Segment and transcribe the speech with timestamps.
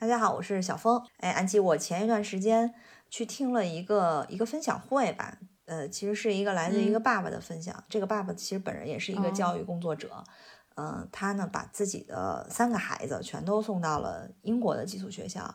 [0.00, 1.02] 大家好，我是小峰。
[1.16, 2.72] 哎，安琪，我前一段时间
[3.10, 7.74] 去听了一个一个分享会吧，呃，其实是一个来自一个爸爸的分享。
[7.88, 10.22] 这个爸爸其实本人也是一个教育工作者，
[10.76, 15.52] 嗯，他呢把自己的三个孩子全都送到了英国的寄宿学校，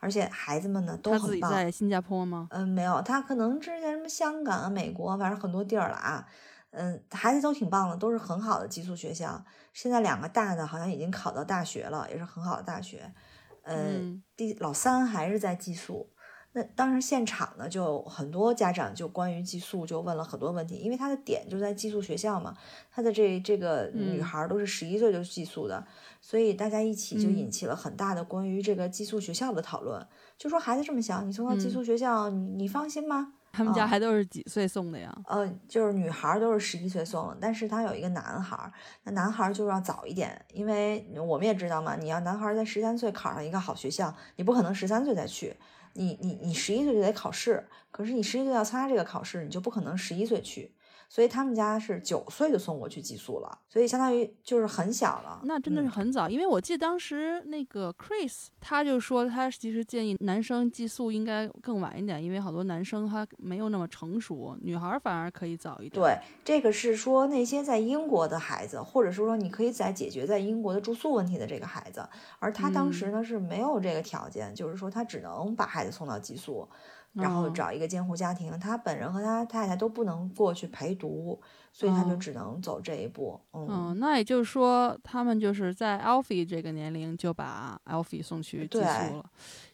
[0.00, 1.28] 而且孩子们呢都很棒。
[1.28, 2.48] 他自己在新加坡吗？
[2.50, 6.26] 嗯，没有，他可能之前什么香港啊、美国，反正很多地儿了啊。
[6.72, 9.44] 嗯，孩子都挺棒的，都是很好的寄宿学校。
[9.72, 13.14] 现在两个大的好像已经考到大学了，也是很好的大学。
[13.64, 14.00] 呃，
[14.36, 16.08] 第老三还是在寄宿。
[16.56, 22.56] 那当时现场呢，就很多家长就关于寄宿就问了很多问题，因为他的点就在寄宿学校嘛。
[22.92, 25.84] 他的这这个女孩都是十一岁就寄宿的，
[26.20, 30.06] 所以大家一起就引起了很大的关于这个寄宿学校的讨论。
[30.38, 33.32] 就说孩子这么小，你送到寄宿学校，你你放心吗？
[33.54, 35.16] 他们家还都是几岁送的呀？
[35.28, 38.72] 呃，就是女孩都是十一岁送，但是他有一个男孩，
[39.04, 45.56] 那男孩就要早一点，因为我们也知道嘛，你要男孩在十三岁考上一个好学校，你不可能十三岁再去，
[45.92, 50.72] 你你你十一岁就得考试，可是你十一岁要参加这个考试，你就不可能十一岁去。
[51.08, 55.40] 所以他们家是九岁就送我去寄宿了，所以相当于就是很小了。
[55.44, 65.92] 那真的是很早，因为我记得当时那个 Chris 他就说，他其实建议男生寄宿应该更晚一点，因为好多男生他没有那么成熟，女孩反而可以早一点。
[65.92, 72.06] 对，这个是说那些在英国的孩子，或者是说你可以在解决在英国的住宿问题的这个孩子，
[72.38, 76.68] 而他当时呢是没有这个条件，就是说他只能把孩子送到寄宿。
[77.14, 81.40] 然后找一个监护家庭，他本人和他太太都不能过去陪读，
[81.72, 83.40] 所以他就只能走这一步。
[83.52, 88.84] 嗯，那也就是说，他们就是在 Alfie 这个年龄就把 Alfie 送去寄宿
[89.18, 89.24] 了。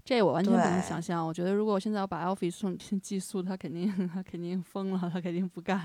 [0.02, 1.24] 这我完全不能想象。
[1.26, 5.80] 我觉得如果我现在要把 Alfie 送去寄宿，他肯定他肯定疯了，他肯定不干。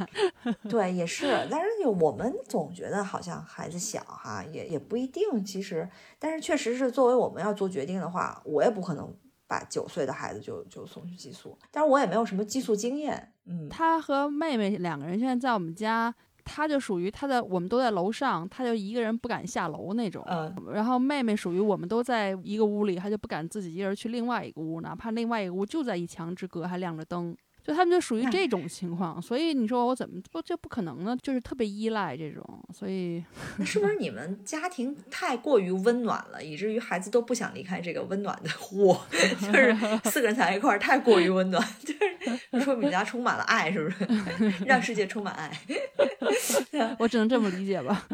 [0.70, 1.48] 对，也 是。
[1.50, 5.44] 但是我们总觉得好像孩子小哈，也也不一定。
[5.46, 5.88] 其实，
[6.18, 9.14] 但是确实是作为我们要做决定的话，我也不可能。
[9.48, 13.32] 把九岁的孩子就就送去寄宿，但是我也没有什么寄宿经验。
[13.46, 16.14] 嗯，他和妹妹两个人现在在我们家，
[16.44, 20.24] 他就属于他的，我们都在楼上，他就一个人不敢下楼那种。
[20.28, 27.36] 嗯，然后妹妹属于我们都在一个屋里，他就不敢自己一个人去另外一个屋，哪怕另外一个屋就在一墙之隔，还亮着灯。
[27.66, 31.18] 就他们就属于这种情况，所以你说我怎么不就不可能呢？
[31.20, 33.24] 就是特别依赖这种，所以
[33.58, 39.04] 那是不是你们家庭太过于温暖了，以至于孩子都不想离开这个温暖的窝？
[39.12, 41.92] 就是四个人在一块儿太过于温暖， 就
[42.60, 44.06] 是说你们家充满了爱，是不是？
[44.68, 45.52] 让世界充满爱，
[47.00, 48.08] 我只能这么理解吧。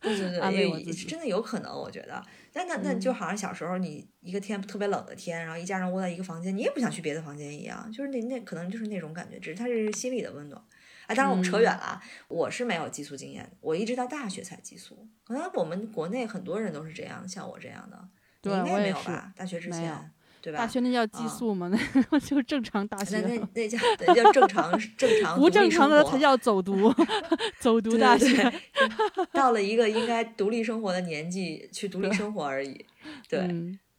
[0.00, 2.24] 对对对，真的有可能，我觉得。
[2.58, 10.60] 那那那就好像小时候你一个天特别冷的天，然后一家人窝在一个房间，你也不想去别的房间一样，就是那那可能就是那种感觉，只是它是心里的温暖。
[11.06, 15.08] 哎，当然我们扯远了，我是没有寄宿经验，我一直到大学才寄宿。
[15.24, 18.08] 可能我们国内很多人都是这样，像我这样的，
[18.42, 19.32] 你，应该没有吧？
[19.36, 20.12] 大学之前。
[20.54, 21.70] 大学那叫寄宿吗？
[22.10, 23.20] 那 就正常大学。
[23.20, 25.38] 那那那叫那叫正常正常。
[25.38, 26.92] 不正常的才叫走读，
[27.60, 28.52] 走读大学。
[29.32, 32.84] 到了一个应该独立生活的年纪，去独立生活而已。
[33.28, 33.48] 对，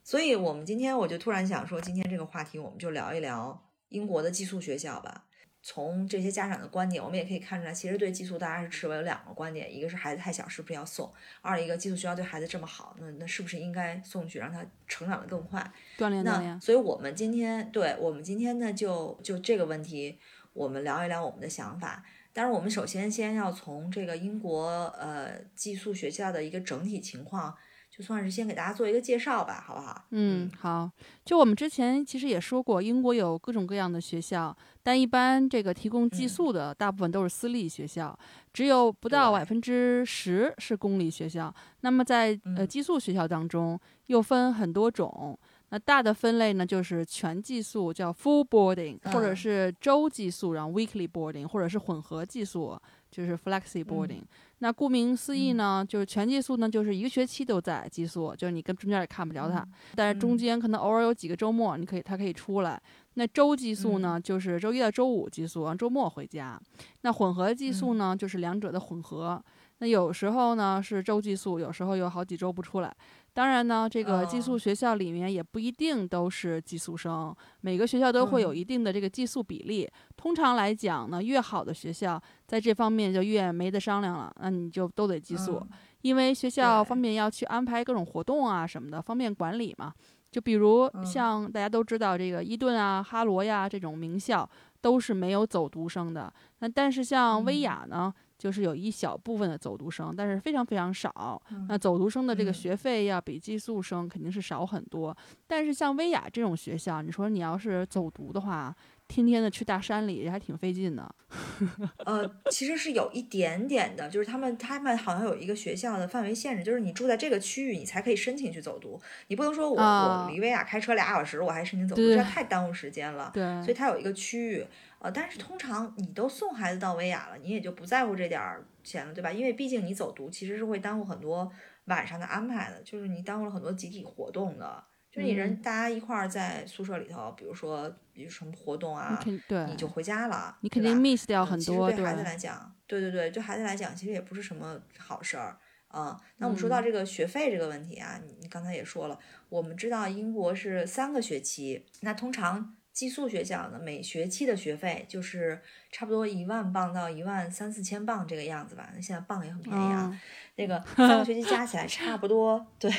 [0.04, 5.26] 所以我们今天我就突然想说，今天这个话题我们就聊一聊英国的寄宿学校吧。
[5.62, 11.06] 从这些家长的观点，我们也可以看出来，其实对寄宿大家是持有两个观点：一个是孩子太小，是不是要送；
[11.42, 15.60] 二一个寄宿学校对孩子这么好，那那是不是应该送去，让他成长的更快，
[15.98, 16.60] 锻炼锻炼？
[16.62, 20.18] 所以我们今天对我们今天呢，就就这个问题，
[20.54, 22.04] 我们聊一聊我们的想法。
[22.32, 27.56] 但是我们首先先要从这个英国呃寄宿学校的一个整体情况。
[28.00, 30.06] 就算是先给大家做一个介绍吧，好不好？
[30.12, 30.90] 嗯，好。
[31.26, 38.18] 就我们之前其实也说过，英国有各种各样的学校，但一般这个提供寄宿的大部分都是私立学校，
[38.54, 41.54] 只有不到百分之十是公立学校。
[41.82, 45.38] 那么在呃寄宿学校当中又分很多种，
[45.68, 52.80] 那大的分类呢就是全寄宿，叫 full boarding，或者是周寄宿，然后 weekly boarding，或者是混合寄宿，
[53.12, 54.22] 就是 flexi boarding。
[54.60, 59.66] 那顾名思义呢，就是全寄宿呢，就是一个学期都在寄宿，就是你跟中间也看不着他，
[59.96, 62.82] 但是中间可能偶尔有几个周末，你可以他可以出来。
[63.14, 66.60] 那周寄宿呢，就是周一到周五寄宿，周末回家。
[67.02, 69.44] 那混合寄宿呢，就是两者的混合。
[69.80, 72.96] 那有时候呢是周寄宿，有时候有好几周不出来。
[73.32, 79.90] 当然呢，这个寄宿学校里面也不一定都是寄宿生，每个学校都会有一定的这个寄宿比例。
[80.18, 85.66] 通常来讲呢，越好的学校在这方面就越没得商量了，那你就都得寄宿，
[86.02, 89.94] 因为学校方面要去安排各种活动啊什么的，方便管理嘛。
[90.32, 94.48] 就比如像大家都知道这个伊顿啊、哈罗呀这种名校
[94.82, 98.14] 都是没有走读生的，那但是像威亚呢？
[98.40, 101.40] 就是有一小部分的走读生，但是非常非常少。
[101.68, 105.16] 那走读生的这个学费要比寄宿生肯定是少很多。
[105.46, 108.74] 但是像威亚这种学校，你说你要是走读的话，
[109.10, 111.14] 天天的去大山里也还挺费劲的。
[112.06, 119.00] 呃，其实是有一点点的，就是他们他们好像有一个学校的范围限制，就是你住在这个区域，你才可以申请去走读。
[119.28, 123.32] 你不能说我我离威亚开车俩小时，我还申请走读，这太耽误时间了。
[123.34, 124.66] 对，所以它有一个区域。
[125.00, 129.32] 呃，但是通常你都送孩子到维亚了，你也就不在乎这点儿钱了，对吧？
[129.32, 131.50] 因为毕竟你走读其实是会耽误很多
[131.86, 134.84] 晚上的安排的，就是你耽误了很多集体活动的。
[135.10, 139.18] 就你人大家一块儿在宿舍里头，比如说有什么活动啊，
[139.48, 141.90] 对，你就回家了，你肯定 miss 掉很多。
[141.90, 145.58] 对孩子来讲，对对对，对孩子来讲，其实也不是什么好事儿
[145.88, 146.20] 啊。
[146.38, 149.18] 那我们说到这个学费这个问题啊，你你刚才也说了，
[149.48, 152.76] 我们知道英国是三个学期，那通常。
[153.00, 155.58] 寄宿学校呢，每学期的学费就是
[155.90, 158.92] 差不多一万镑到一万三四千镑这个样子吧。
[158.94, 160.22] 那现在镑也很便宜啊。
[160.58, 162.92] 那个 三个学期加起来差不多， 对，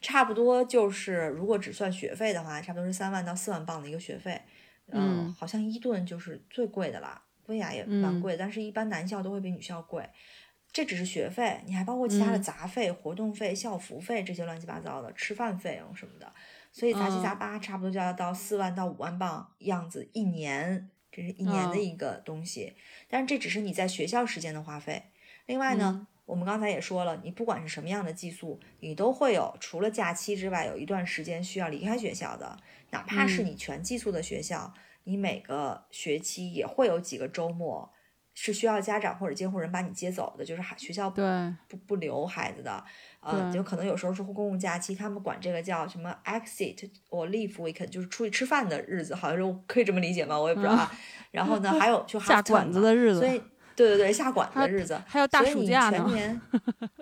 [0.00, 4.40] 差不多就是如果只算学费的话，差不多是三万到四万镑的一个学费。
[4.86, 10.08] 嗯，好像伊顿就是最贵的了，薇娅也蛮贵，但是一般男校都会比女校贵。
[10.72, 16.32] 这只是学费，你还包括其他的杂费、活动费、校服费这些乱七八糟的吃饭费用什么的。
[16.72, 22.74] 所以杂七杂八，差不多就要到四万到五万镑样子一年，这是一年的一个东西。
[23.08, 25.02] 但是这只是你在学校时间的花费。
[25.44, 32.58] 另外呢，我们刚才也说了，你不管是什么样的寄宿，你都会有除了假期之外，有一段时间需要离开学校的。
[32.90, 34.72] 哪怕是你全寄宿的学校，
[35.04, 37.91] 你每个学期也会有几个周末。
[38.34, 41.22] 是需要家长或者监护人把你接走的，就是孩学校不
[41.68, 42.84] 不不留孩子的，
[43.20, 50.38] 呃，就可能有时候是公共假期，他们管这个叫什么 exit or leave weekend，就是出去吃饭的日子，好像是可以这么理解吗？
[50.38, 50.90] 我也不知道啊。
[51.30, 53.12] 然后呢，还有就下馆子的日。
[53.14, 53.40] 子，所以
[53.74, 55.98] 对对对，下馆子的日子，还有大暑假呢。
[56.04, 56.40] 全年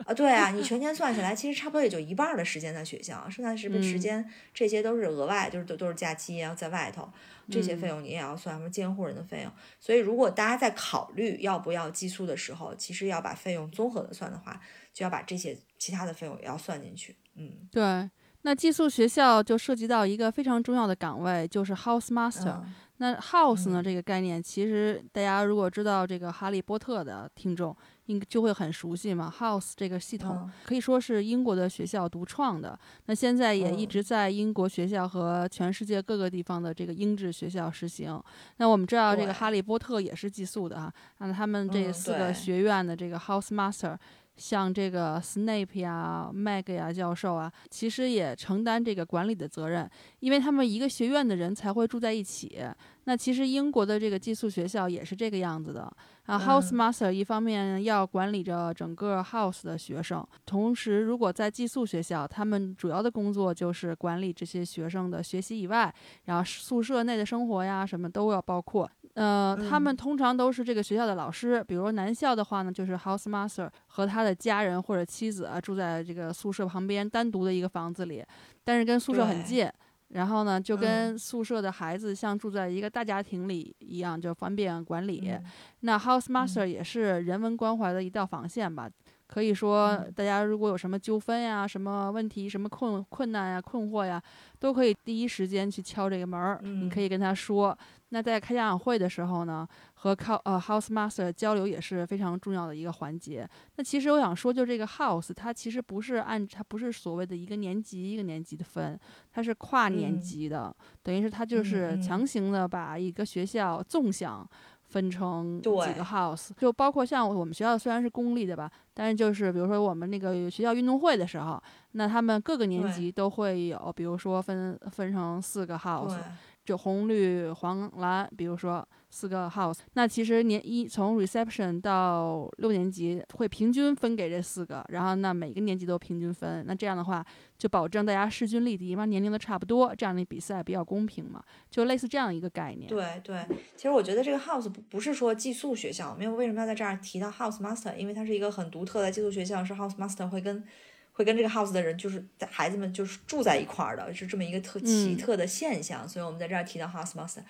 [0.06, 7.08] 啊，对啊，你全年算下来，其实差不多也就一半的时间在学校，剩下是不是时间这些都是额外，就是都都是假期要在外头。
[7.50, 9.50] 这些费用你也要算，什么监护人的费用。
[9.80, 14.60] 所以，如果大家在考虑要不要寄宿的时候，其实要把费用综合的算的话，
[14.94, 17.16] 就要把这些其他的费用也要算进去。
[17.34, 18.08] 嗯，对。
[18.42, 22.60] 那寄宿学校就涉及到一个非常重要的岗位，就是 house master。
[23.02, 23.82] 那 house 呢？
[23.82, 27.74] 这个概念其实大家如果知道这个《哈利波特》的听众，
[28.06, 29.32] 应就会很熟悉嘛。
[29.38, 38.22] house 这个系统可以说是英国的学校独创的，那现在也一直在英国学校和全世界各个地方的这个英制学校实行。
[38.58, 43.96] 那我们知道这个《哈利波特》也是寄宿的啊，那他们这四个学院的这个 house master。
[44.40, 49.88] 像这个 Snape 呀、Mag 呀教授啊，其实也承担这个管理的责任，
[50.20, 52.58] 因为他们一个学院的人才会住在一起。
[53.04, 55.82] 那其实英国的这个寄宿学校也是这个样子的
[56.24, 56.38] 啊。
[56.38, 65.92] House Master 一方面要管理着整个 House 的学生，同时如果在寄宿学校，他们主要的工作就是管理这些学生的学习以外，
[66.24, 68.90] 然后宿舍内的生活呀什么都要包括。
[69.14, 78.24] 呃，他们通常都是这个学校的老师，比如男校的话呢，就是 house master 和他的家人或者妻子啊住在这个宿舍旁边单独的一个房子里，
[78.62, 79.68] 但是跟宿舍很近，
[80.08, 85.32] 然后呢就跟宿舍的孩子像住在一个大家庭里一样，就方便管理。
[85.80, 88.88] 那 house master 也是人文关怀的一道防线吧。
[89.30, 94.20] 可以说，大家如果有什么纠纷呀、什么问题、什么困困难呀、困惑呀，
[94.58, 96.58] 都可以第一时间去敲这个门儿。
[96.64, 97.78] 你可以跟他说。
[98.12, 103.48] 那在开家长会的时候呢，和靠呃 house master 交流也是非常重要的一个环节。
[103.76, 108.98] 那其实我想说，就这个 house，它其实不是按它不是所谓的一个年级一个年级的分，
[109.30, 114.44] 它是跨年级的，等于是它就是强行的把一个学校纵向。
[114.90, 126.16] 分成几个 house，就包括像我们学校虽然是公立的吧，但是就是比如说我们那个学校运动会的时候，那他们各个年级都会有，比如说分分成四个 house，
[126.64, 137.24] 就红绿黄蓝，比如说四个 house，那其实年一从 reception 到六年级会平均分给这四个，然后那每个年级都平均分，那这样的话
[137.58, 142.88] 就保证大家势均力敌嘛，年龄都差不多，这样的比赛比较公平嘛，就类似这样一个概念。
[142.88, 143.44] 对对，
[143.76, 150.64] 其实我觉得这个 house 不不是说寄宿学校，没有为什么要在这儿提到 house master，因为它是一个很独特的寄宿学校，是 house master 会跟。
[151.12, 157.40] 会跟这个 house 的人，就是孩子们就是住在一块儿的，是这么一个特奇特的现象，所以我们在这儿提到 house master。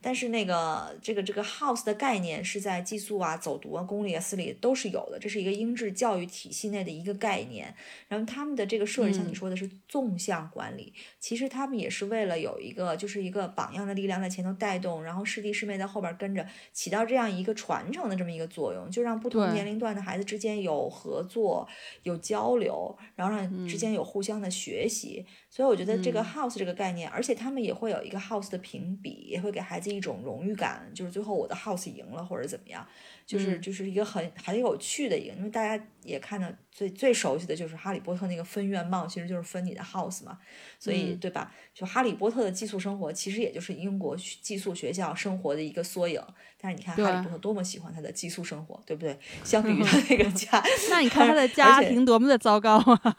[0.00, 7.74] 但是那个这个这个 house 的概念是在寄宿啊、走读啊、公立啊、私立都是有的，这是一个英制教育体系内的一个概念。
[8.08, 21.68] 然后他们的这个设置，像你说的是纵向管理，其实他们也是为了有一个就是一个榜样的力量在前头带动，然后师弟师妹在后边跟着，起到这样一个传承的这么一个作用，就让不同年龄段的孩子之间有合作、
[22.02, 25.24] 有交流，然后让之间有互相的学习。
[25.50, 32.86] 所以我觉得这个 house 这个概念，而且他们也会有一个 house 的评比，也会给孩子一种荣誉感，就是最后我的 house 赢了或者怎么样。
[33.26, 40.38] 就是就是一个很很有趣的一个，因为大家也看到最最熟悉的就是哈利波特那个分院帽，其实就是分你的 house 嘛，
[40.78, 41.52] 所以对吧？
[41.74, 46.22] 就哈利波特的寄宿生活，其实也就是英国寄宿学校生活的一个缩影。
[46.60, 49.18] 但是你看哈利波特多么喜欢他的寄宿生活，对不对？
[49.42, 53.16] 相比于他 那个家， 那你看他的家庭多么的糟糕啊！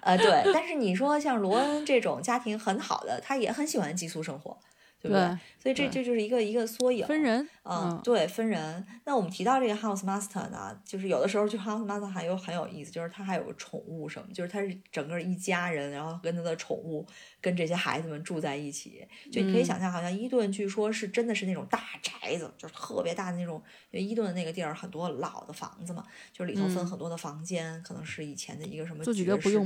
[0.00, 0.42] 呃，对。
[0.54, 4.58] 但是你说像罗恩这种家庭很好的，他也很喜欢寄宿生活。
[5.00, 5.38] 对不对？
[5.58, 7.06] 所以这这就是一个一个缩影。
[7.06, 8.86] 分人，嗯，对，分人。
[9.04, 17.06] 那我们提到这个 house master 呢，就是有的时候就 house master 还有很有意思，就是他还有个宠物什么，就是他是整个一家人，然后跟他的宠物
[17.40, 19.06] 跟这些孩子们住在一起。
[19.32, 23.62] 就你可以想象，好像伊顿据说是真的是那种大宅子，就是特别大的那种。
[23.90, 29.64] 因为伊顿那个地儿很多老的房子嘛，就是里头分很多的房间，可能是以前的一个什么自己都不用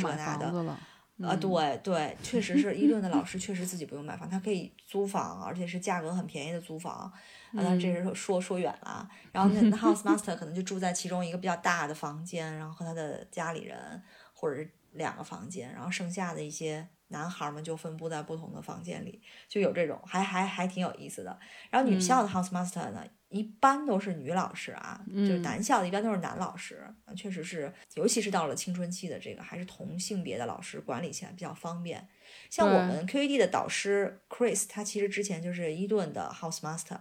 [1.22, 6.92] 啊，对对，确实是伊顿的老师，确实自己不用买房，他可以租房，而且是价格很便宜的租房。
[6.92, 7.12] 啊，
[7.52, 9.08] 但这是说说远了。
[9.30, 14.02] 然后那 house master 可能就住在其中一个比较大的房间，然后和他的家里人，
[14.32, 21.38] 或者是两个房间，然后剩下的一些男孩们就分布在不同的房间里，就有这种，还还还挺有意思的。
[21.70, 23.04] 然后女校的 house master 呢？
[23.34, 26.86] 一般都是女老师啊，就是男校的一般都是男老师，
[27.16, 32.06] 确实是，尤其是到了青春期的这个，还是同性别的老师管理起来比较方便。
[32.48, 36.96] 像我们 QED 的导师 Chris，他其实之前就是伊顿的 House Master，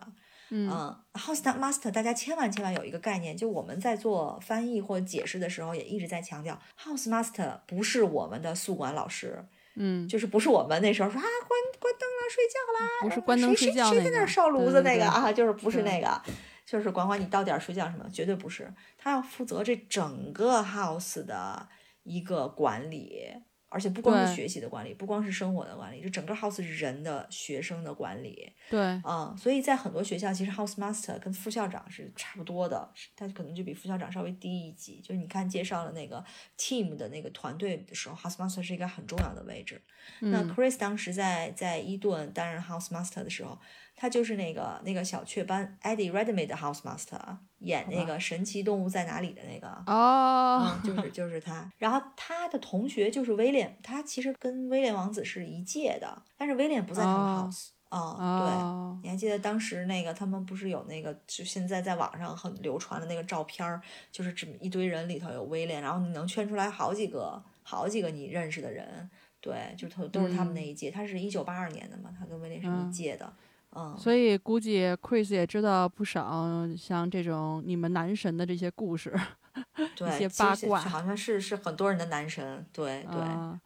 [0.50, 0.68] 嗯
[1.14, 9.46] ，House Master，大家千万千万有一个概念，就我们在做翻译或解释的时候，也一直在强调，House Master 不是我们的宿管老师。
[9.76, 15.32] 嗯，就是不是我们那时候说啊，关关灯了，睡觉啦，不是关灯睡觉谁谁在那烧炉子那个啊？
[15.32, 16.22] 就是不是那个，
[16.66, 18.72] 就是管管你到点睡觉什么，绝对不是。
[18.98, 21.68] 他要负责这整个 house 的
[22.04, 23.34] 一个管理。
[23.74, 28.54] 而且不光是学习的管理，不光是生活的管理，就整个 house 是人的学生的管理。
[28.70, 35.02] 对，嗯，所以在很多学校，其实 house master 跟副校长是差不多的，他可能就比副校长稍微低一级。
[35.02, 36.24] 就是你看介绍了那个
[36.58, 39.82] team 的那个团队的时候，house master 是一个很重要的位置。
[40.20, 43.60] 那 Chris 当时在在伊顿担任 house master 的时候。
[43.96, 51.72] 他就是那个那个小雀斑 Eddie Redmayne 的 House Master，演那个神奇动物在哪里的那个哦， 就是就是他。
[51.78, 57.68] 然后他的同学就是威廉，他其实跟威廉王子是一届的，但是威廉不在他们 House。
[57.90, 63.80] 哦，对，你还记得当时那个他们不是有那个就现在在网上很流传的那个照片儿，
[64.12, 69.08] 就是这么一堆人里头有威廉，然后你能圈出来好几个好几个你认识的人，
[69.40, 70.90] 对，就都都是他们那一届。
[70.90, 73.26] 他是一九八二年的嘛，他跟威廉是一届的。
[73.28, 73.34] 嗯，
[73.98, 79.14] 所以估计 Chris 也知道不少像这种你们男神的这些故事，
[79.76, 83.60] 一些八卦，好像是是很多人的男神，对对。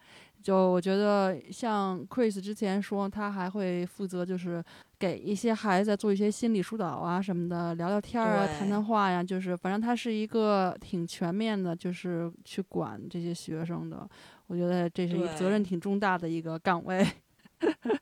[0.44, 4.64] 就我觉得像 Chris 之前说，他还会负责就是
[4.98, 14.08] 给一些孩子做一些心理疏导啊什么的，聊聊天啊，谈谈话呀，就是反正他是一个挺全面的，就是去管这些学生的。
[14.46, 17.06] 我觉得这是一责任挺重大的一个岗位。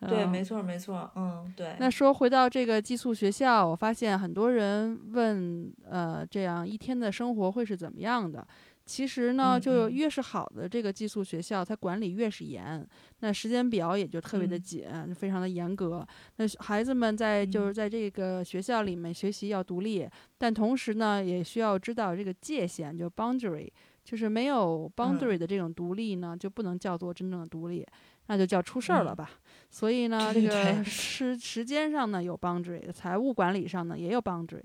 [0.06, 1.76] 对，没错，没错，嗯，对。
[1.78, 8.46] 那说回到这个寄宿学校，我发现很多人问，呃，这样一天的生活会是怎么样的？
[8.84, 12.86] 其实呢，就越是好的这个寄宿学校，它管理越是严，
[13.20, 14.84] 那时间表也就特别的紧，
[15.14, 16.06] 非常的严格。
[16.36, 23.70] 那孩子们在就是在这个学校里面学习要独立，但同时呢，也需要知道这个界限，就 boundary，
[24.04, 27.86] 就是没有 boundary 的这种独立呢，就不能叫做真正的独立。
[28.26, 29.30] 那就叫出事儿了吧，
[29.70, 34.62] 所以呢，这 个时时间上呢有 boundary，财务管理上呢也有 boundary。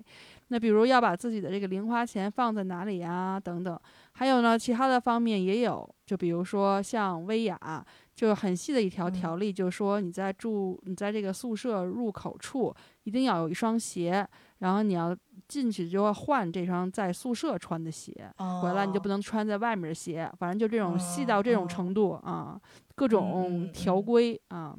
[0.47, 3.39] 那比如要把自己的这个零花钱放在哪里呀？
[3.39, 3.79] 等等，
[4.13, 7.85] 还有呢，其他的方面也有，就比如说像薇娅。
[8.15, 14.27] 就很细的一条嗯条例，就是说你在住你在这个宿舍入口处一定要有一双鞋，
[14.59, 15.15] 然后你要
[15.47, 18.13] 进去就要换这双在宿舍穿的鞋，
[18.61, 22.59] 回来你就不能能穿在外面的鞋，反正就这种细哦到这种哦程度啊，
[22.95, 24.75] 各嗯种嗯条嗯规啊。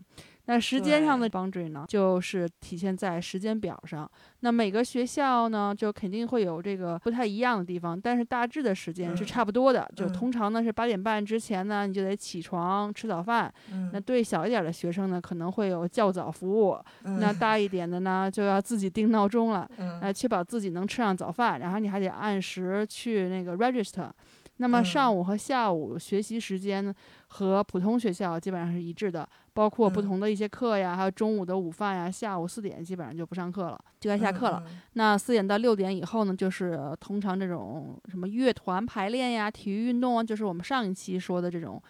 [0.50, 4.10] 那时间上的对 boundary 呢，就是体现在时间表上。
[4.40, 9.88] 那每个学校呢，就肯定会有这个不太一样的地方，但是大致的时间是嗯差不多的。
[9.94, 13.52] 就嗯通常呢是八点半之前呢，你就得起床吃早饭。
[13.72, 19.68] 嗯那对小一点的学生呢，可能会有较早服务；那嗯大一点的呢，就要自己定闹钟了。
[19.78, 24.10] 嗯来确保自己能吃上早饭，然后你还得按时去那个 register。
[24.60, 26.94] 那么嗯上午和下午学习时间呢
[27.28, 34.62] 和普通学校基本上是一致的，包括不嗯同的一些课呀，还有中午的午饭呀，下午四点基本上就不上课了，就该下课了。。
[34.66, 41.82] 嗯那四点到六点以后呢，就是通常这种什么乐团排练呀、体育运动啊，就是我们上一期说的这种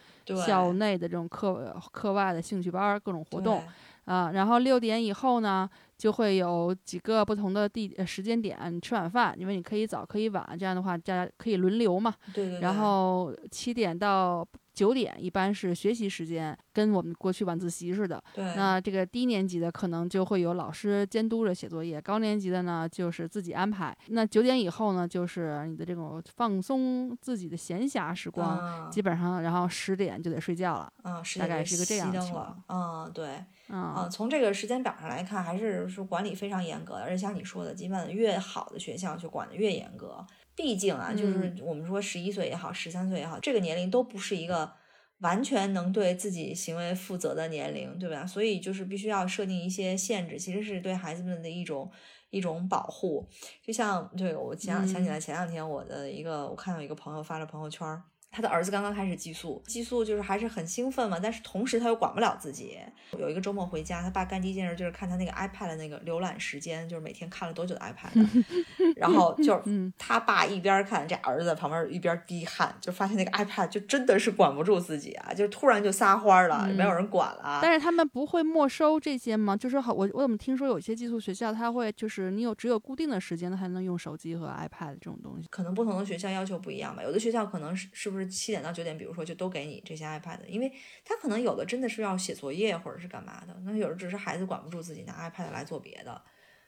[0.47, 3.63] 校内的这种课课外的兴趣班儿各种活动。
[4.07, 5.69] 啊，然后六点以后呢，
[6.01, 12.15] 就会有几个不同的地呃时间点，你吃晚饭，因为你可以早可以晚，这样的话大家可以轮流嘛。
[12.33, 18.23] 对对，然后七点到九点一般是学习时间，跟我们过去晚自习似的。
[18.33, 23.95] 对那这个低年级的可能就会有老师监督着写作业，高年级的呢就是自己安排。
[24.07, 30.91] 那九点以后呢，就是你的这种放松自己的闲暇时光，嗯基本上然后十点就得睡觉了。
[31.05, 32.57] 嗯，十大概是个这样的情熄灯了。
[32.69, 33.45] 嗯，对。
[33.73, 40.27] 嗯，嗯，从这个时间表上来看，还是说管理非常严格的，而且像你说的，基本越好的学校就管得越严格。
[40.57, 44.73] 毕竟啊，就是我们说十一岁也好，十三岁也好，这个年龄都不是一个
[45.21, 48.27] 完全能对自己行为负责的年龄，对吧？
[48.27, 51.91] 所以就是必须要设定一些限制，其实是对孩子们的一种
[52.31, 53.29] 一种保护。
[53.65, 58.03] 就像对我想想起来，前两天我的一个我看到一个朋友发了朋友圈儿。
[58.31, 62.79] 他的儿子刚刚开始寄宿，寄宿就是还是很兴奋嘛，但是同时他又管不了自己。
[63.19, 68.45] 有一个周末回家，他爸干第一件事就是看他那个 iPad 的那个浏览时间，就是每天看了多久的 iPad，
[68.97, 69.61] 然后就
[69.99, 77.59] 他爸一边看，这儿子在旁边一边滴汗，就发现那个 iPad 就真的是管不住自己啊，就突然就撒欢了，嗯没有人管了。
[77.61, 79.57] 但是他们不会没收这些吗？
[79.57, 85.49] 就是好，我我怎么听说有些寄宿学校，他会就是你有只有固定的时间才能用手机和 iPad 这种东西。
[85.51, 90.73] 可能不同的学校要求不一样吧，有的学校可能是是不是七点到九点，比如说就都给你这些 iPad，因为
[91.05, 96.23] 他可能有的真的是要写作业或者是干嘛的，那有的只是孩子管不住自己拿 iPad 来做别的，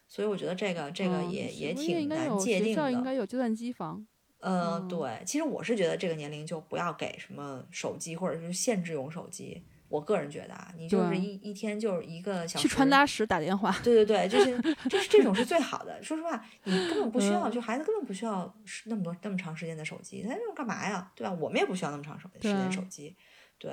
[0.09, 3.05] 所以我觉得这个这个嗯也、也挺难界定学校应的。
[3.05, 4.07] 该有计算机房。
[4.39, 9.63] 呃，嗯对，其实我是觉得这个年龄就不要给什么手机，或者是限制用手机。
[9.93, 13.71] 我个人觉得啊，你就是一一天就是一个小时去传达室打电话。
[13.85, 16.03] 对对对，就是就是这种是最好的。
[16.03, 21.13] 说实话，你根本不需要，嗯就孩子根本不需要是那么多那么长时间的手机，他那种干嘛呀？
[21.15, 21.33] 对吧？
[21.39, 23.15] 我们也不需要那么长时时间手机。
[23.59, 23.71] 对，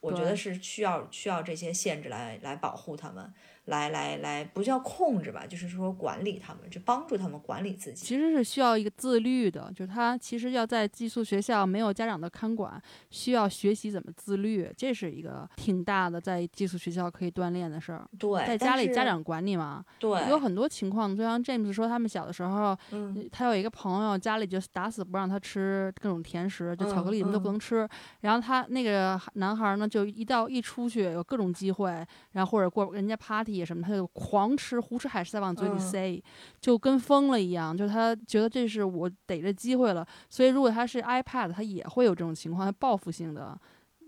[0.00, 3.32] 我觉得是需要需要这些限制来来保护他们，
[3.66, 8.04] 来来来，不叫控制吧，就是说管理他们，就帮助他们管理自己。
[8.04, 18.04] 其实是需要一个自律的，就是他其实要在寄宿学校没有家长的看管，需要学习怎么自律，这是一个挺大的在寄宿学校可以锻炼的事儿。
[18.18, 27.88] 对，在家里家长管你嘛，对有很多情况，就像 James 说，他们小的时候，嗯他有一个朋友家里就打死不让他吃各种甜食，就巧克力什么都不嗯能吃。
[28.22, 36.22] 然后他那个男孩呢，就一到一出去有各种机会，然后或者过人家 party 什么，他就狂吃，胡吃海塞往嘴里嗯塞，
[36.60, 37.76] 就跟疯了一样。
[37.76, 43.60] 就他觉得这是我逮着机会了，所以如果他是 iPad，他也会有这种情况，他报复性的。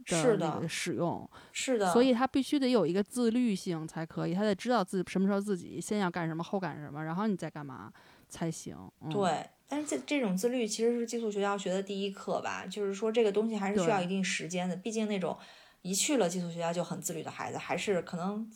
[0.06, 7.90] 是的使用，是的，所以他必须得有一个自律性才可以，他得知道自己什么时候自己先要干什么，后干什么，然后你再干嘛
[8.28, 8.76] 才行。
[9.00, 14.76] 嗯、对，但是这这种自律其实是寄宿学校学的第一课吧，就是说这个东西还是需要一定时间的。
[14.76, 15.34] 毕竟那种
[15.80, 18.46] 一去了寄宿学校就很自律的孩子，还是可能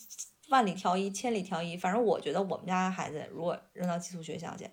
[0.49, 1.77] 万里挑一、千里挑一。
[1.77, 4.69] 反正我觉得我们家孩子如果扔到寄宿学校去，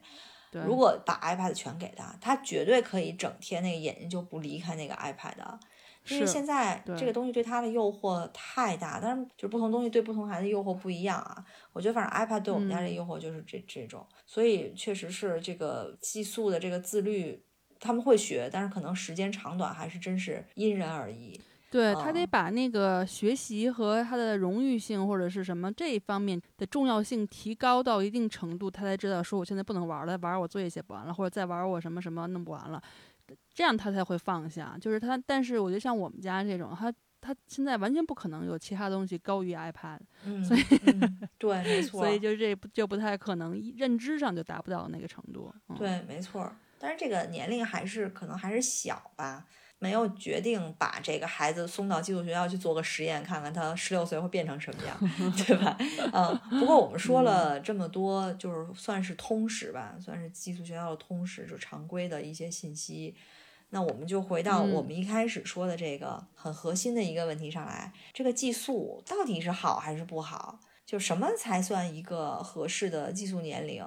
[0.52, 5.60] 如果把 iPad 全给他，他绝对可以整天那个眼睛就不离开那个 iPad 的。
[6.08, 11.44] 因为现在这个东西对他的诱惑太大，但是就是不同东西对不同孩子诱惑不一样啊。
[11.74, 17.44] 我觉得反正 iPad 对我们家这嗯诱惑就是这、这种，所以确实是这个寄宿的这个自律，
[17.80, 21.42] 他们会学，但是可能时间长短还是真是因人而异。
[21.76, 32.82] 对他得嗯把那个学习和他的荣誉性或者是什么这一方面的重要性提高到一定程度，他才知道说我现在不能玩了，玩我作业写不完了，或者再玩我什么什么弄不完了，
[33.54, 34.78] 这样他才会放下。
[34.80, 45.54] 就是他，但是我觉得像我们家这种，他他现在完全不可能有其他东西高于 iPad，嗯，所以嗯、对，没错，所以就这就不太可能，认知上就达不到那个程度。
[45.68, 46.50] 嗯、对，没错。
[46.80, 49.46] 但是这个年龄还是可能还是小吧。
[49.86, 54.98] 没有决定把这个孩子送到寄宿学校去做个实验，看看他十六岁会变成什么样，
[55.46, 55.78] 对吧？
[56.12, 63.16] 嗯，不过我们说了这么多，就是算是通识吧，算是寄宿学校的通识，就常规的一些信息。
[63.70, 70.60] 那我们就回到我们一开始说的这个很核心的一个问题上来：这个寄宿到底是好还是不好？
[70.86, 73.86] 就什么才算一个合适的寄宿年龄？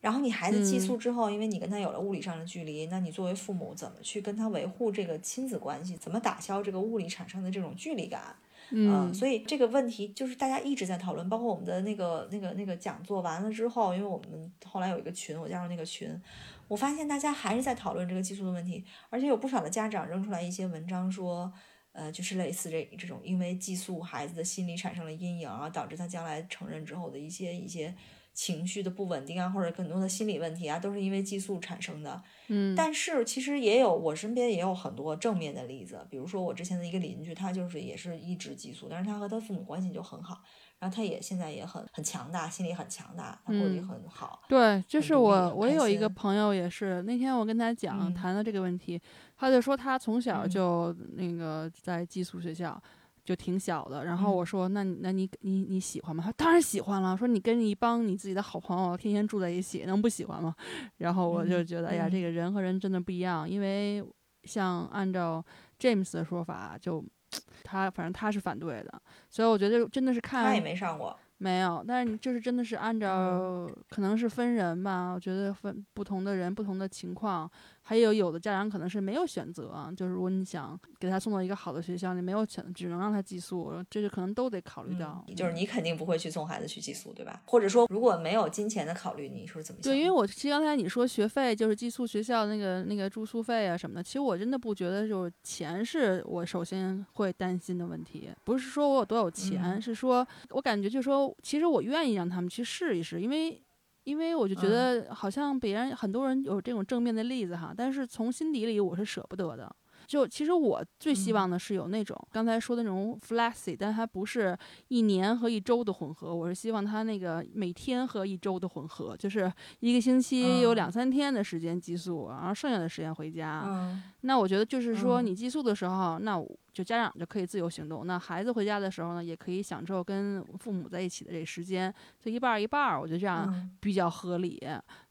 [0.00, 5.96] 然后你孩子寄宿之后，因为你跟他有了物理上的距离，那你作为父母怎么去跟他维护这个亲子关系？
[5.96, 8.36] 怎么打消这个物理产生的这种距离感？
[8.70, 16.20] 嗯，所以这个问题就是大家一直在讨论，包括我们的那个那个那个讲座完了之后，因为我们后来有一个群，我加入那个群。
[16.68, 21.50] 我发现大家还是在讨论这个寄宿的问题，而且有不少的家长扔出来一些文章说，
[21.92, 27.94] 呃，就是类似这这种，因为寄宿孩子的心理产生了阴影啊，导致他将来成人之后的一些一些
[28.38, 32.22] 情绪的不稳定啊，或者很多的心理问题啊，都是因为寄宿产生的。
[32.46, 40.40] 嗯，但是其实也有我身边也有很多正面的例子，比如说我之前的一个邻居，他就是也是一直寄宿，但是他和他父母关系就很好。
[40.78, 44.40] 然后他也现在也很很强大，心理很强大，他过得也很好。
[44.48, 49.00] 对，就是我，我有一个朋友也是，那天我跟他讲谈了这个问题，
[49.36, 52.80] 他就说他从小就那个在寄宿学校，
[53.28, 54.06] 就挺小的。
[54.06, 56.24] 然后我说，那那你你你喜欢吗？
[56.24, 57.14] 他当然喜欢了。
[57.14, 60.54] 说你跟一帮你自己的好朋友天天住在一起，能不喜欢吗？
[60.96, 64.02] 然后我就觉得，哎呀，这个人和人真的不一样，因为
[64.44, 65.44] 像按照
[65.78, 67.04] James 的说法，就。
[67.62, 71.14] 他反正他是反对的，所以我觉得真的是看他也没上过。
[71.36, 75.12] 没有，但是你就是真的是按照，可能是分人吧。
[75.12, 77.48] 我觉得分不同的人，不同的情况，
[77.88, 85.24] 还有有的家长可能是没有选择，就是如果你想给他送到一个好的学校，你没有选，只能让他寄宿，这就可能都得考虑到。
[85.34, 87.42] 就是你肯定不会去送孩子去寄宿，对吧？
[87.46, 89.90] 或者说如果没有金钱的考虑，你说怎么想？
[89.90, 101.34] 对，因为我其实刚才你说学费就是寄宿学校那个那个住宿费啊什么的，其实我真的不觉得就是钱是我首先会担心的问题，不是说我有多有钱，是说我感觉就是说。
[101.42, 103.62] 其实我愿意让他们去试一试，因为，
[104.08, 109.70] 因为我就觉得好像别人很多人有这种正面的例子哈，但是从心底里我是舍不得的。
[110.08, 114.56] 就其实我最希望的是有那种刚才说的那种 flexi，但它不是
[114.88, 123.94] 一年和一周的混合，我是希望它那个每天和一周的混合，就是一个星期有两三天的时间寄宿，然后剩下的时间回家。
[124.22, 126.42] 那我觉得就是说你寄宿的时候，那
[126.72, 134.58] 就家长就可以自由行动，那孩子回家的时候呢，也可以享受跟父母在一起的这时间，就一半儿一半儿，我觉得这样比较合理。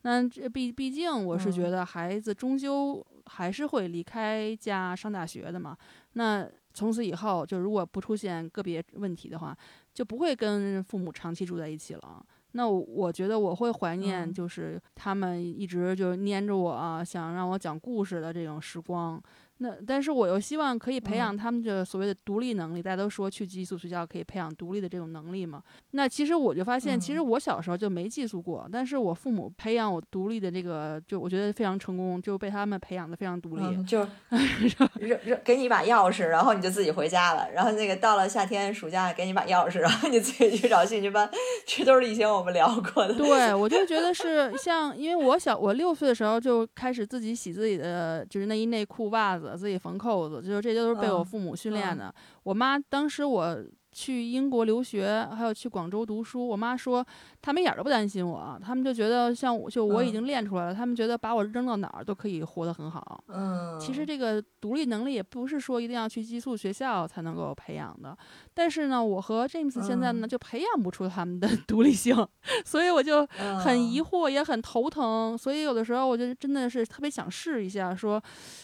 [0.01, 3.05] 那这毕毕竟我是觉得孩子终究。
[3.27, 5.77] 还是会离开家上大学的嘛？
[6.13, 9.55] 那从此以后，就如果不出现个别问题的话，
[9.93, 12.25] 就不会跟父母长期住在一起了。
[12.53, 19.21] 那我觉得我会怀念，就是他们一直就粘着我，想让我讲故事的这种时光。
[19.59, 22.81] 那但是我又希望可以培养他们的所谓的独立能力。
[22.81, 25.61] 大家都说去寄宿学校可以培养独立的这种能力嘛？
[25.91, 33.63] 那其实我就发现，其实我小时候就没寄宿过，但是我父母培养我独立的这个，就我觉得非常成功，就被他们培养的非常独立。
[33.85, 34.07] 就
[34.99, 37.49] 扔扔给你一把钥匙，然后你就自己回家了。
[37.51, 41.29] 然后那个到了夏天暑假，给你把钥匙，然后你自己去找兴趣班。
[41.65, 43.15] 这都是以前我们聊过的。
[43.15, 49.46] 对，我就觉得 是像，因为我小我六岁的时候就开始自己洗自己的就是内衣内裤袜子。
[49.55, 52.13] 自己缝扣子，就是这些都是被我父母训练的。
[52.43, 53.63] 我妈当时我。
[53.89, 56.47] 去英国留学，还有去广州读书。
[56.47, 57.03] 我妈说，
[57.41, 63.23] 他们一点都不担心我，他们就觉得像我就我已经练出来了，他们觉得把我扔到哪儿都可以活得很好。
[63.27, 68.17] 嗯，其实这个独立能力也不是说一定要去寄宿学校才能够培养的。
[68.53, 72.15] 但是呢，我和 James 现在呢就培养不出他们的 独立性，
[72.65, 73.25] 所以我就
[73.63, 75.37] 很疑惑，也很头疼。
[75.37, 78.21] 所以有的时候我就真的是特别想试一下，说，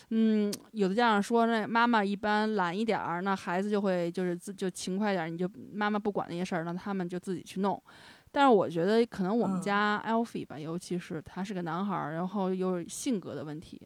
[0.10, 5.30] 嗯，有的家长说，那妈妈一般懒一点儿，那孩子就会就是自就勤快点儿。
[5.30, 7.82] 你就妈妈不管那些事儿，让他们就自己去弄。
[8.34, 13.80] 但是我觉得可能我们家 Alfie 吧，尤其是他是个男孩儿，然后又性格的问题。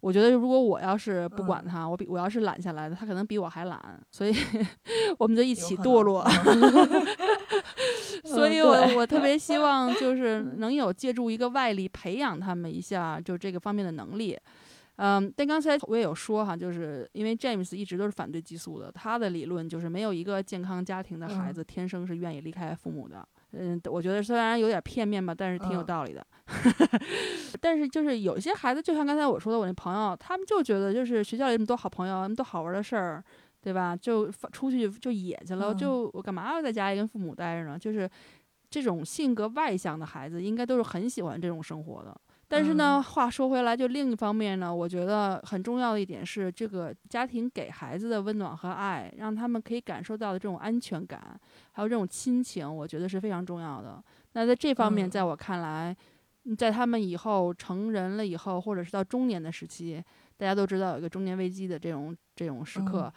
[0.00, 4.34] 我觉得如果我要是不管他，我比我要是懒下来的，他可能比我还懒，所以
[5.18, 6.24] 我们就一起堕落。
[8.24, 14.36] 所以我我特别希望 就是能有借助一个外力培养他们一下，就这个方面的能力。
[14.96, 23.16] 嗯，但刚才我也有说哈，就是因为 James 一直都是反对激素的，他的理论就是没有一个健康家庭的孩子天生是愿意离开父母的。
[23.18, 23.35] 嗯，
[23.90, 26.26] 我觉得虽然有点片面吧，但是挺有道理的。
[27.60, 33.24] 但是就是有些孩子，就像刚才我说的，我那朋友，他们就觉得就是学校里那么多好朋友，那么多好玩的事儿，
[33.60, 33.96] 对吧？
[33.96, 37.78] 就出去就野去了，就我干嘛要在家里跟父母待着呢？
[37.78, 38.08] 就是
[38.68, 42.14] 这种性格外向的孩子，应该都是很喜欢这种生活的。
[42.48, 51.38] 但是呢，话说回来，就另一方面呢，我觉得很重要的一点是，这个家庭给孩子的温暖和爱，让他们可以感受到的这种安全感，
[51.72, 54.00] 还有这种亲情，我觉得是非常重要的。
[54.32, 55.96] 那在这方面，在我看来，
[56.56, 60.00] 在他们以后成人了以后，或者是到中年的时期，
[60.36, 63.12] 大家都知道有一个中年危机的这种这种时刻，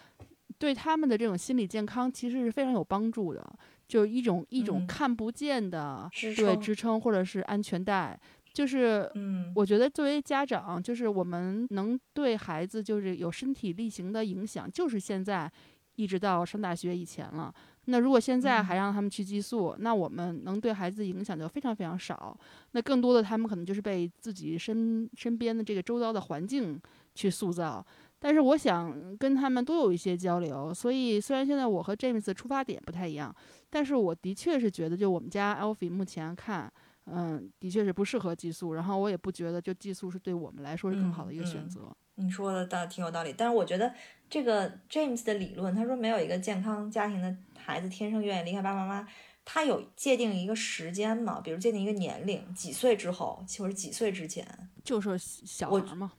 [0.57, 3.47] 对他们的这种心理健康其实是非常有帮助的，
[3.87, 8.19] 就一种一种看不见的对支撑或者是安全带。
[8.59, 15.49] 就是，嗯，我觉得作为家长，就是我们能对孩子就是有身体力行的影响，就是现在
[15.95, 17.55] 一直到上大学以前了。
[17.85, 22.37] 那如果现在还让他们去寄宿，那我们能对孩子影响就非常非常少。
[22.71, 26.77] 那更多的他们可能就是被自己身身边的这个周遭的环境
[27.15, 27.81] 去塑造。
[28.19, 30.73] 但是我想跟他们多有一些交流。
[30.73, 33.33] 所以虽然现在我和 James 出发点不太一样，
[33.69, 36.69] 但是我的确是觉得，就我们家 Alfie 目前看。
[37.13, 41.95] 嗯，的确是不适合寄宿，然后我也不觉得就寄宿是对我们来说是更好的一个选择。
[42.15, 43.93] 你说的倒挺有道理，但是我觉得
[44.29, 49.07] 这个 James 的理论，他说没有一个健康家庭的孩子天生愿意离开爸爸妈妈，
[49.45, 51.39] 他有界定一个时间嘛？
[51.39, 54.45] 比如界定一个年龄，几岁之后或者几岁之前，
[54.83, 56.11] 就是小孩嘛。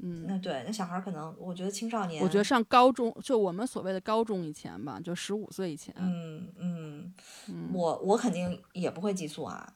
[0.00, 5.92] 嗯，那对，那小孩可能我觉得青少年，我觉得上高中就我们所谓的高中以前吧，就十五岁以前。
[5.98, 7.12] 嗯嗯，
[7.72, 9.74] 我我肯定也不会寄宿啊。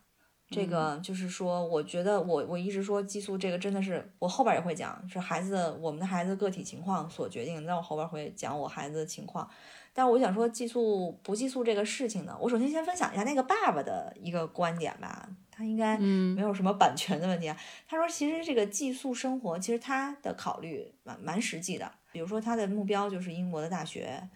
[0.52, 7.64] 这个就是说，我觉得我我一直说寄宿这个真的是我后边也会讲，是孩子我们的孩子个体情况所决定。
[7.64, 9.48] 那我后边会讲我孩子的情况，
[9.92, 17.56] 但是我想说寄宿不寄宿这个事情呢，我首先先分享一下那个爸爸的一个观点吧，他应该没有什么版权的问题啊。
[17.88, 24.28] 他说其实这个寄宿生活其实他的考虑蛮蛮实际的，比如说他的目标就是英国的大学，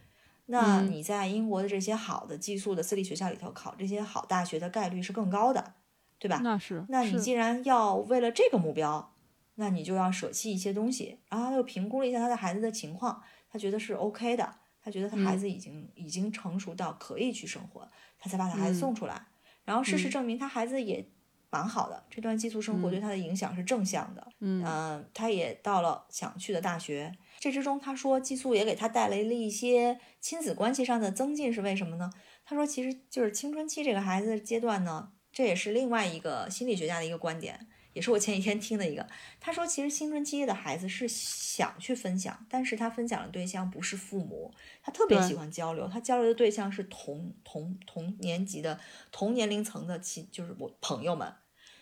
[0.46, 5.74] 那你在英国的这些好的寄宿的私立学校里头考这些好大学的概率是更高的。
[6.18, 6.40] 对吧？
[6.42, 6.85] 那是。
[6.88, 9.14] 那你既然要为了这个目标，
[9.57, 11.18] 那你就要舍弃一些东西。
[11.29, 19.26] 然后他又评估了一下他的孩子的情况，他觉得是 OK 的，他觉得他孩子已经已经成熟到可以去生活，他才把他孩子送出来。
[19.64, 21.09] 然后事实证明，他孩子也
[21.50, 24.29] 蛮好的，这段寄宿生活对他的影响是正向的。
[24.40, 27.12] 嗯，他也到了想去的大学。
[27.38, 32.11] 这之中，他说寄宿也给他带来了一些亲子关系上的增进，是为什么呢？
[32.44, 35.12] 他说，其实就是青春期这个孩子的阶段呢。
[35.37, 39.07] 这也是另外一个心理学家的一个观点，也是我前几天听的一个。
[39.38, 44.51] 他说，其实青春期的孩子是想去分享，但是他分享的对象不是父母，
[44.83, 48.81] 他特别喜欢交流，他交流的对象是同同同年级的
[49.12, 51.31] 同年龄层的亲，就是我朋友们。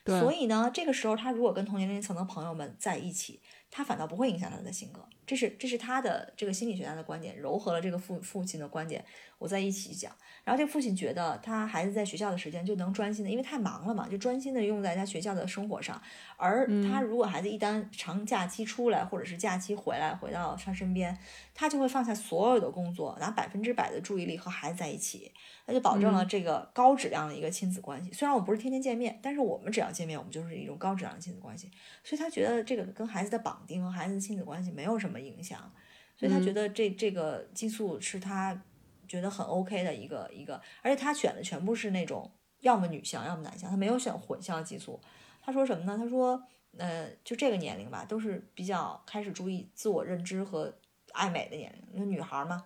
[0.04, 3.40] 所以呢，这个时候他如果跟同年龄层的朋友们在一起，
[3.70, 5.08] 他反倒不会影响他的性格。
[5.26, 9.04] 这是这是他的这个心理学家的观点，糅合了这个父父亲的观点，
[9.38, 10.12] 我在一起讲。
[10.44, 16.00] 然后这个父亲觉得他孩子在学校的时间就能专心的，因为太忙了嘛，就专心的用在他学校的生活上。
[16.36, 21.16] 而他如果孩子一旦长假期出来，或者是假期回来回到他身边，
[21.54, 25.32] 他就会放下所有的工作，拿百分之百的注意力和孩子在一起，
[25.64, 28.12] 那就保证了这个高质量的一个亲子关系。
[28.12, 31.70] 虽然我不是天天见面，但是我们只要见面，我们就是一种高质量的亲子关系。
[32.02, 35.72] 所以他觉得这个跟孩子的绑定和孩子的亲子关系没有什么影响，
[36.16, 38.62] 所以他觉得这这个激素是他。
[39.06, 42.28] 觉得很 OK 的一个一个，而且他选的全部是那种
[42.60, 44.98] 要么女性，要么男性，他没有选混相激素。
[45.42, 45.98] 他说什么呢？
[45.98, 46.42] 他说，
[46.78, 50.74] 呃，就这个年龄吧，都是比较开始注意自我认知和
[51.12, 51.84] 爱美的年龄。
[51.92, 52.64] 那女孩嘛，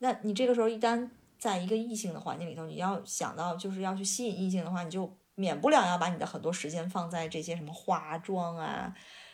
[0.00, 1.08] 那你这个时候一旦
[1.38, 8.92] 在一个异性的环境里头，你要想到就是要去吸引异性的话，你就免不了要把你的很多时间放在这些什么化妆啊。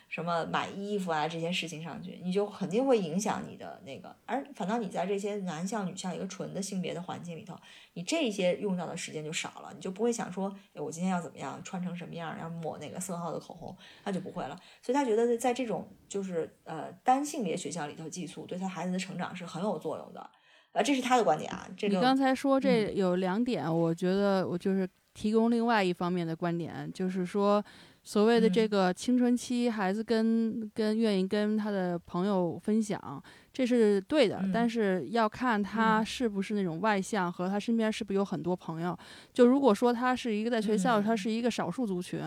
[0.09, 7.55] 什么买衣服啊这些事情上去，你就肯定会影响你的那个，而反倒你在这些男校女校一个纯的性别的环境里头，
[7.92, 14.59] 你这些用到的时间就少了，你就不会想说，哎，我今天要怎么样穿成什么样，要抹哪个色号的口红，他就不会了。
[14.81, 20.31] 所以他觉得在这种就是呃单性别学校里头寄宿，对他孩子的成长是很有作用的，
[20.73, 21.68] 呃，这是他的观点啊。
[21.77, 27.62] 这个你刚才说这有两点，我觉得我就是提供另外一方面的观点，就是说。
[28.09, 38.99] 所谓的这个青春期孩子跟跟愿意跟他的朋友分享，这是对的，但是要看他是不是那种外向，和他身边是不是有很多朋友。
[39.35, 42.18] 就如果说他是一个在学校，他是一个少数族群，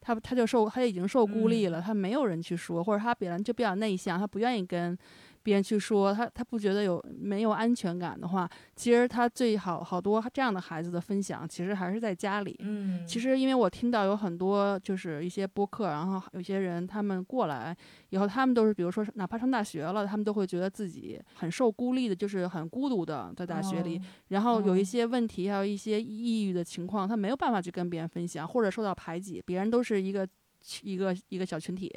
[0.00, 4.96] 他他就受他已经受孤立了，他没有人去说，或者他本来就比较内向，他不愿意跟。
[5.44, 12.56] 别人去说他，他不觉得有没有安全感的话，其实他最好好多这样的孩子的分享，其实还是在家里。
[12.60, 17.76] 嗯，其实因为我听到有很多就是一些播客，然后有些人他们过来
[18.08, 30.26] 以后，他们都是比如说哪怕上大学了，他们都会觉得自己很受孤立的，就是很孤独的在大学里，然后有一些问题，还有一些抑郁的情况，他没有办法去跟别人分享，或者受到排挤，别人都是一个。
[30.80, 31.94] 一个一个小群体，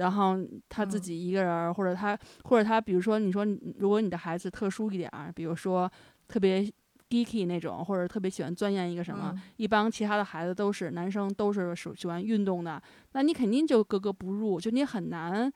[0.00, 0.36] 然后
[0.68, 1.00] 他自嗯。
[1.00, 3.46] 己一个人儿，或者他或者他，比如说你说
[3.78, 5.90] 如果你的孩子特殊一点儿，比如说
[6.26, 6.68] 特别
[7.08, 9.42] geeky 那种，或者特别喜欢钻研一个什么，嗯。
[9.56, 12.82] 一帮其他的孩子都是男生，都是喜喜欢运动的，
[13.12, 15.52] 那你肯定就格格不入，就你很难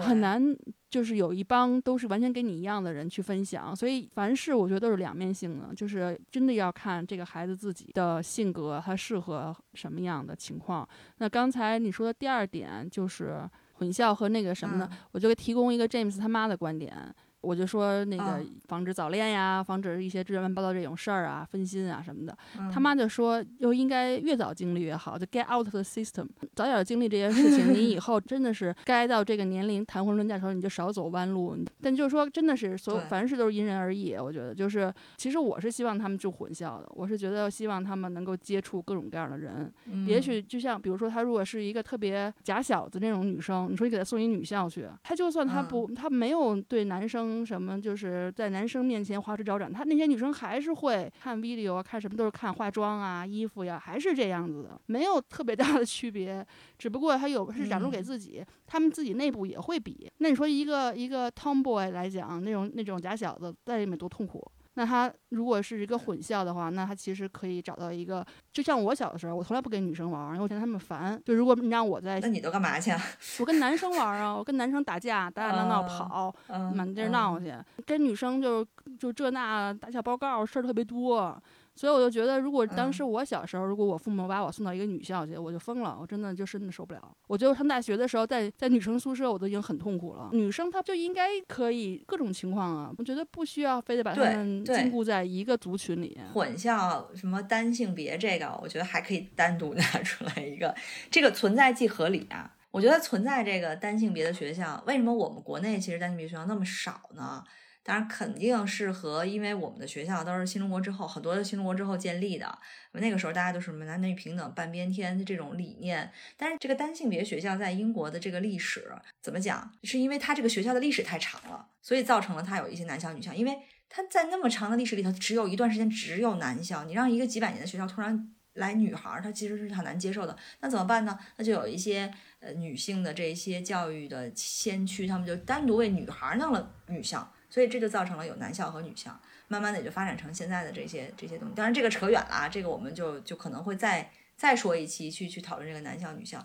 [0.00, 0.54] 很难，
[0.90, 10.86] 就是有一帮都是完全跟你一样的人去分享，所以凡事我觉得都是两面性的，就是真的要看这个孩子自己的性格，他适合什么样的情况。
[11.18, 14.88] 那刚才你说的第二点就是混淆和那个什么呢？
[14.90, 16.92] 嗯我就提供一个 James 他妈的观点。
[17.40, 22.36] 我就说那个嗯防止早恋呀，防止一些乱七八糟这种事儿啊、分心啊什么的。
[22.58, 31.56] 嗯他妈就说，又应该越早经历越好，就 get out of the system，早点经历这些事情，你以 后真的是该到这个年龄谈婚论嫁的时候，你就少走弯路。
[31.80, 34.14] 但就是说，真的是所有凡事都是因人而异。
[34.14, 39.72] 我觉得就是，其实我是希望他们住混校的，我是觉得希望他们能够接触各种各样的人。
[40.06, 56.46] 也嗯许就像比如说，她如果是一个特别假小子那种女生，你说你给她送一女校去，她就算她不，她没有对男生什么，就是在男生面前花枝招展，她那些女生还是会看 video 啊，看什么都是看化妆啊、衣服呀，还是这样子的，没有特别大的区别。
[56.78, 60.10] 只不过她有是展露给嗯自己，他们自己内部也会比。
[60.18, 64.44] 那你说一个一个 tomboy 来讲，那种那种假小子在里面多痛苦。
[64.78, 71.20] 那他如果是一个混校的话，那他其实可以找到一个，就像我小的时候，我从来不跟女生玩儿，因为我嫌他们烦。
[71.24, 73.02] 就如果你让我在那，你都干嘛去啊？
[73.40, 77.52] 我跟男生玩儿啊，我跟男生打架，打打闹闹嗯跑，嗯满地儿闹去，
[77.84, 78.64] 跟女生就
[79.00, 81.36] 就这那打小报告，事儿特别多。
[81.78, 87.16] 所以我就觉得，如果当时嗯我小时候，如果我父母把我送到一个女校去，我就疯了，我真的就真的受不了。
[87.28, 90.28] 我觉得我上大学的时候，在在女生宿舍，我都已经很痛苦了。
[90.32, 96.18] 女生她就应该可以各种情况啊，我觉得不需要非得把她们禁锢在一个族群里。
[96.32, 100.74] 混校什么单性别这个，我觉得还可以单独 拿出来一个，
[101.10, 102.56] 这个存在即合理啊。
[102.70, 107.42] 我觉得存在这个单性别的学校，为什么我们国内其实单性别学校那么少呢？
[107.88, 112.58] 当然肯定是和因为我们的学校都是新中国之后很多的新中国之后建立的，
[112.92, 116.12] 那个时候大家都是什么男女平等、半边天这种理念。
[116.36, 119.72] 但是这个单性别学校在英国的这个历史怎么讲？
[119.84, 123.56] 是因为它这个学校的历史太长了，所以造成了它有一些男校女校，因为
[123.88, 130.36] 它在那么长的历史里头，只有一段时间只有男校，你让一个几百年的学校突然来女孩儿，她其实是很难接受的。
[130.60, 131.18] 那怎么办呢？
[131.38, 141.54] 那就有一些呃女性的这些教育的先驱，他们就单独为女孩弄了女校，所以这就造成了有男校和女校，慢慢的也就发展成现在的这些这些东西。
[141.54, 146.44] 当然这个扯远了啊，这个我们就就可能会再再说一期去去讨论这个男校女校。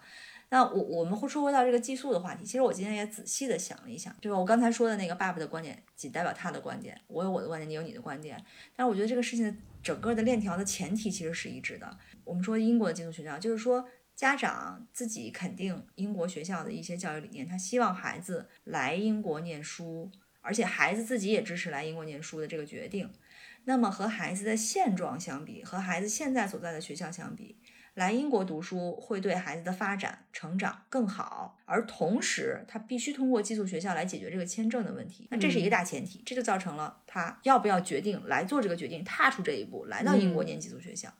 [0.50, 8.38] 那我我们会说回到这个寄宿的话题，其实我今天也仔细的想了一想，就是我刚才说的那个爸爸的观点，仅代表他的观点，我有我的观点，你有你的观点。
[8.76, 11.98] 但是我觉得这个事情的整个的链条的前提其实是一致的。
[12.24, 13.84] 我们说英国的寄宿学校，就是说
[14.16, 20.12] 家长自己肯定英国学校的一些教育理念，他希望孩子来英国念书，
[20.44, 23.10] 而且孩子自己也支持来英国念书的这个决定。
[23.66, 27.56] 那么和孩子的现状相比，和孩子现在所在的学校相比，
[27.94, 35.28] 来英国读书会对孩子的发展成长更好，而同时他必须通过寄宿学校来解决这个签证的问题。
[35.32, 41.14] 那这是一个大前提，这就造成了他要不要决定来做这个决定，踏出这一步，来到英国念寄宿学校。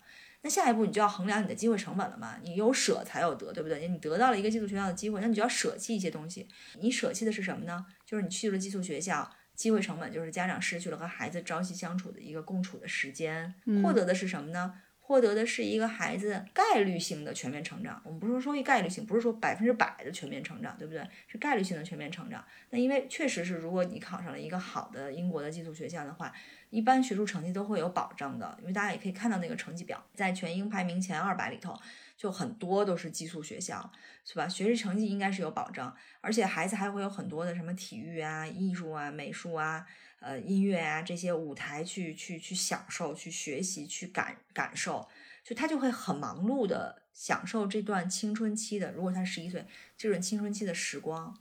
[0.44, 2.38] 那下一步你就要衡量你的机会成本了嘛？
[2.44, 3.88] 你有舍才有得，对不对？
[3.88, 6.48] 你得到了一个寄宿学校的机会，那你就要舍弃一些东西。
[6.80, 7.86] 你舍弃的是什么呢？
[8.06, 14.76] 就是你去了寄宿学校，机会成本就是家长失去了和孩子朝夕相处的一个共处的时间，获得的是什么呢？
[15.06, 18.02] 获得的是一个孩子概率性的全面成长。
[18.06, 21.06] 我们不是说一概率性，不是说百分之百的全面成长，对不对？
[21.28, 22.44] 是概率性的全面成长。
[22.70, 26.34] 那因为确实是，如果你考上了一个好的英国的寄宿学校的话，
[26.74, 28.58] 一般学术成绩都会有保证的。
[28.62, 31.80] 因为大家也可以看到那个成绩表，在全英排名前二百里头，
[32.18, 33.92] 就很多都是寄宿学校，
[34.26, 34.48] 是吧？
[34.48, 39.86] 学习成绩应该是有保证，而且孩子还会有很多的什么体育啊、艺术啊、美术啊。
[40.20, 45.06] 呃，音乐啊，这些舞台去去去享受、去学习、去感感受，
[45.44, 48.94] 就他就会很忙碌的享受这段青春期的。
[48.94, 49.66] 如果他十一岁，
[49.98, 51.38] 这段青春期的时光，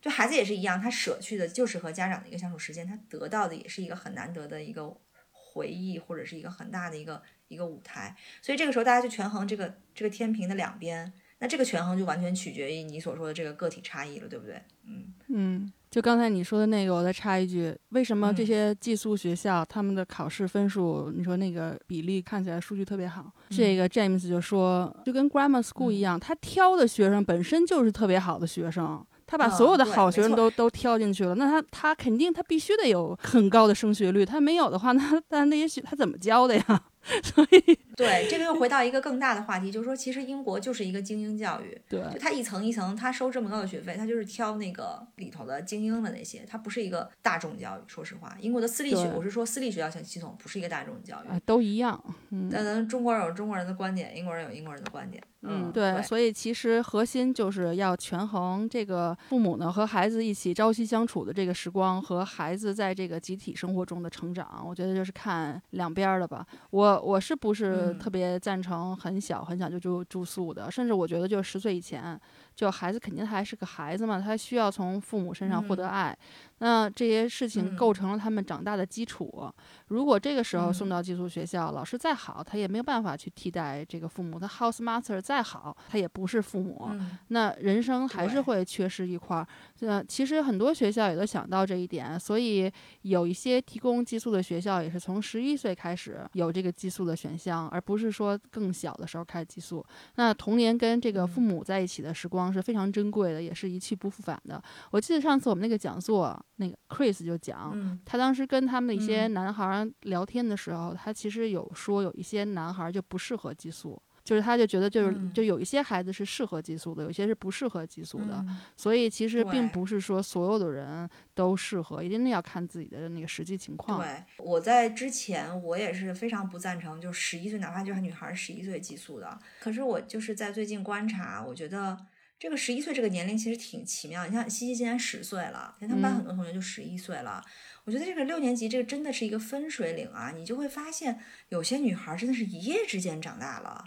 [0.00, 4.96] 就孩子也是一样，他舍去的就是和家长的一个相处时间，他得到的也是一个很难得的一个
[5.30, 8.16] 回忆，或者是一个很大的一个一个舞台。
[8.40, 14.62] 所以这个时候大家就权衡这个这个天平的两边，那这个权衡就完全取决于你所说的这个个体差异了，对不对？
[14.86, 23.32] 嗯嗯，就刚才你说的那个，我再插一句，为什么这嗯些寄宿学校、他们的考试分数，你说那个比例看起来数据特别好？
[23.50, 29.04] 这个 James 就说，就跟 grammar school 一样，他挑的学生本身就是特别好的学生。
[29.30, 36.82] 他把所有的好学生都都挑进去了，那他他肯定他必须得有很高的升学率，他没有的话，那那那些学他怎么教的呀？
[37.22, 47.80] 所以对这个又回到一个更大的话题，就是说，其实英国就是一个精英教育，对就它一层一层，它收这么高的学费，它就是挑那个里头的精英的那些，它不是一个大众教育。
[47.86, 51.28] 说实话，英国的私立学，我是说私立学校系统不是一个大众教育。
[51.28, 52.48] 啊都一样，嗯。
[52.50, 55.22] 那咱中国人有中国人的观点，英国人有英国人的观点。
[55.42, 64.62] 嗯，对，所以其实核心就是要权衡这个父母呢和孩子一起朝夕相处的这个时光，和孩子在这个集体生活中的成长。
[64.66, 66.46] 我觉得就是看两边儿的吧。
[66.68, 70.70] 我我是不是嗯特别赞成很小很小就住住宿的？
[70.70, 72.18] 甚至我觉得就十岁以前，
[72.60, 76.18] 就孩子肯定还是个孩子嘛，他需要从父母身上获得嗯爱。
[76.58, 79.50] 那这些事情嗯构成了他们长大的基础。
[79.86, 84.38] 如果这个时候送嗯到寄宿学校，老师再好，他也没有办法去替代这个父母。
[84.38, 86.88] 他 house master 再好，他也不是父母。
[86.90, 89.46] 嗯那人生还是会缺失一块儿。
[89.80, 99.82] 呃，其实很多学校也都想到这一点，所以有一些提供寄宿的学校也是从十一岁开始有这个寄宿的选项，而不是说更小的时候开始寄宿。
[100.16, 104.62] 那童年跟这个父嗯母在一起的时光是非常珍贵的，也是一去不复返的。
[104.90, 114.00] 我记得上次我们那个讲座，那个 Chris 就讲，嗯他当时跟他们的一些嗯男孩儿聊天的时候，他其实有说有一些男孩儿就不适合激素。
[114.22, 123.98] 就是他就觉得就是嗯就有一些孩子是适合激素的，有些是不适合激素的，嗯所以其实并不是说所有的人都适合，一定要看自己的那个实际情况。
[123.98, 129.36] 对，我在之前我也是非常不赞成，就十一岁，哪怕就是女孩十一岁激素的。
[129.58, 131.98] 可是我就是在最近观察，我觉得
[132.40, 134.26] 这个十一岁这个年龄其实挺奇妙。
[134.26, 137.44] 你像西西今年十岁了，像他们班嗯很多同学就十一岁了。
[137.84, 141.20] 我觉得这个六年级这个真的是一个分水岭啊，你就会发现
[141.50, 143.84] 有些女孩真的是一夜之间长大了。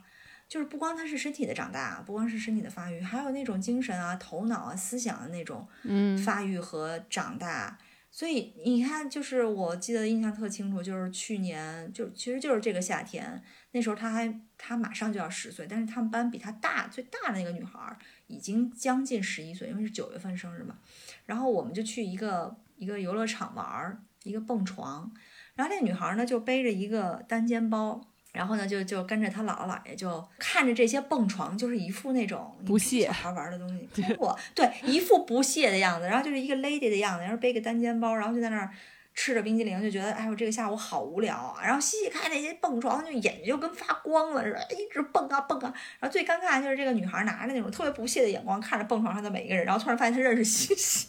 [0.47, 7.79] 就是不光她是身体的长大，不光是身体的发育，还有那种精神啊、头脑啊、思想的那种嗯发育和长大。
[8.11, 13.41] 所以你看，就是我记得印象特清楚，就是去年就其实就是这个夏天，
[13.73, 17.97] 那时候他还他马上就要十岁，但是他们班比他大最大的那个女孩儿
[18.27, 20.77] 已经将近十一岁，因为是九月份生日嘛。
[21.25, 25.11] 然后我们就去一个一个游乐场玩儿，一个蹦床，
[25.55, 28.09] 然后那个女孩儿呢就背着一个单肩包。
[28.33, 38.71] 然后呢，就就跟着她姥姥姥爷，就看着这些蹦床，就是一副那种不屑小孩玩的东西， 我对一副不屑的样子，然后就是一个 lady 的样子，然后背个单肩包，然后就在那儿
[39.13, 41.61] 吃着冰激凌，就觉得哎呦这个下午好无聊啊。
[41.63, 45.73] 然后细细看那些蹦床，就眼睛就跟发光了似的，一直蹦啊蹦啊。
[45.99, 51.07] 然后最尴尬的就是这个女孩拿着那种特别不屑的眼光看着蹦床上的每一个人，然后突然发现她认识西西。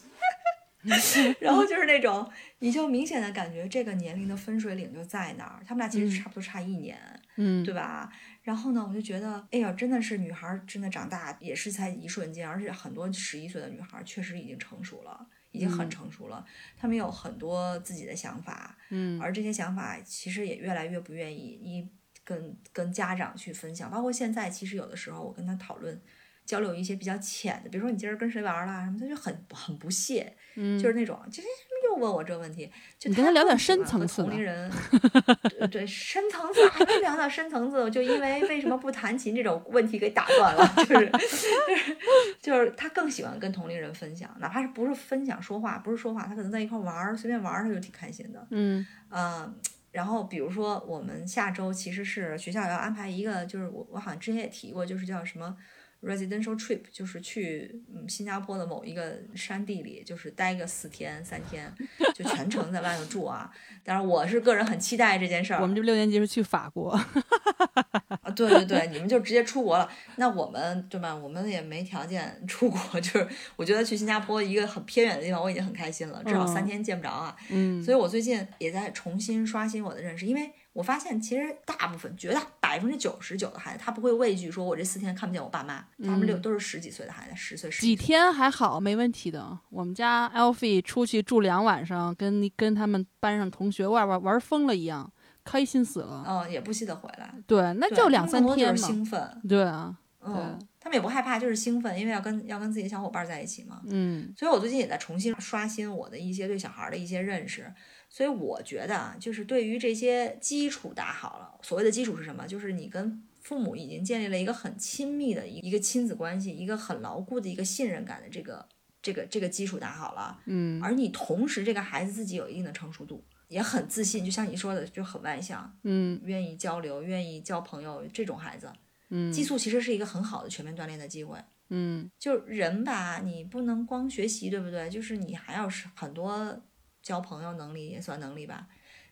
[1.40, 6.98] 然后就是那种，你就明显的感觉这个年龄的分水岭就在那儿，他们俩其实嗯差不多差一年，
[7.36, 8.12] 嗯，对吧？
[8.42, 16.44] 然后呢，我就觉得，哎呀，真的是女孩儿真的长大也是在一瞬间，而且很多十一岁的女孩儿确实已经成熟了，已经很嗯成熟了，
[16.76, 21.88] 他们有很多自己的想法，嗯而这些想法其实也越来越不愿意一
[22.24, 25.98] 跟跟家长去分享，包括现在，其实有的时候我跟他讨论。
[26.44, 31.48] 交流一些比较浅的，比如说你今儿跟谁玩儿啦什么，他就很很不屑，嗯，就是那种，就是
[31.88, 34.70] 又问我这个问题，就你跟他聊点深层次的同龄人，
[35.58, 41.96] 对对，深层次还没聊到深层次，就因为为什么不弹琴这种问题给打断了，就是就是
[42.40, 49.54] 就是他更喜欢跟同龄人分享，哪怕是不是分享说话，不是说话，他可能在一块玩儿，随便玩儿，他就挺开心的，嗯嗯。
[49.92, 55.56] 然后，比如说，我们下周其实是学校要安排一个，就是我我好像之前也提过，就是叫什么
[56.04, 61.72] residential trip，就是去嗯新加坡的某一个山地里，就是待个四天三天，
[62.14, 63.50] 就全程在外头住啊。
[63.82, 65.60] 当然，我是个人很期待这件事儿。
[65.60, 66.90] 我们这六年级是去法国，
[68.22, 69.88] 啊，对对对，你们就直接出国了。
[70.16, 71.14] 那我们对吧？
[71.14, 77.36] 我们也没条件出国， 就是我觉得去新加坡一个很偏远的地方，我已经很开心了，至少三嗯天见不着啊。
[77.50, 87.96] 嗯，所以我最近也在重新刷新我的认识，因为我发现其实大部分、绝大百分之九十九的孩子，他不会畏惧说我这四天看不见我爸妈，他们六嗯都是十几岁的孩子，十岁、十几几。
[87.96, 89.56] 天还好，没问题的。
[89.70, 95.10] 我们家 Alfie 出去住两晚上，跟跟他们班上同学玩玩玩疯了一样，
[95.44, 96.24] 开心死了。
[96.26, 98.76] 嗯，也不记得回来，对，那就两三天嘛。
[98.76, 103.80] 是兴奋，对啊，嗯，他们也不害怕，就是兴奋，因为要跟要跟自己的小伙伴在一起嘛。
[103.86, 107.72] 嗯所以我最近也在重新刷新我的一些对小孩的一些认识。
[108.14, 112.46] 所以我觉得啊，就是对于这些基础打好了，所谓的基础是什么？
[112.46, 118.68] 就是你跟父母已经建立了一个很亲密的一一个亲子关系，一个很牢固的一个信任感的这个
[119.02, 128.72] 这个这个基础打好了，嗯而你同时这个孩子自己有一定的成熟度，也很自信，就像你说的，就很外向，嗯愿意交流，愿意交朋友，这种孩子，
[129.10, 131.36] 嗯寄宿其实是一个很好的全面锻炼的机会。
[131.70, 134.88] 嗯就人吧，你不能光学习，对不对？
[134.88, 136.62] 就是你还要是很多
[137.04, 138.66] 交朋友能力也算能力吧。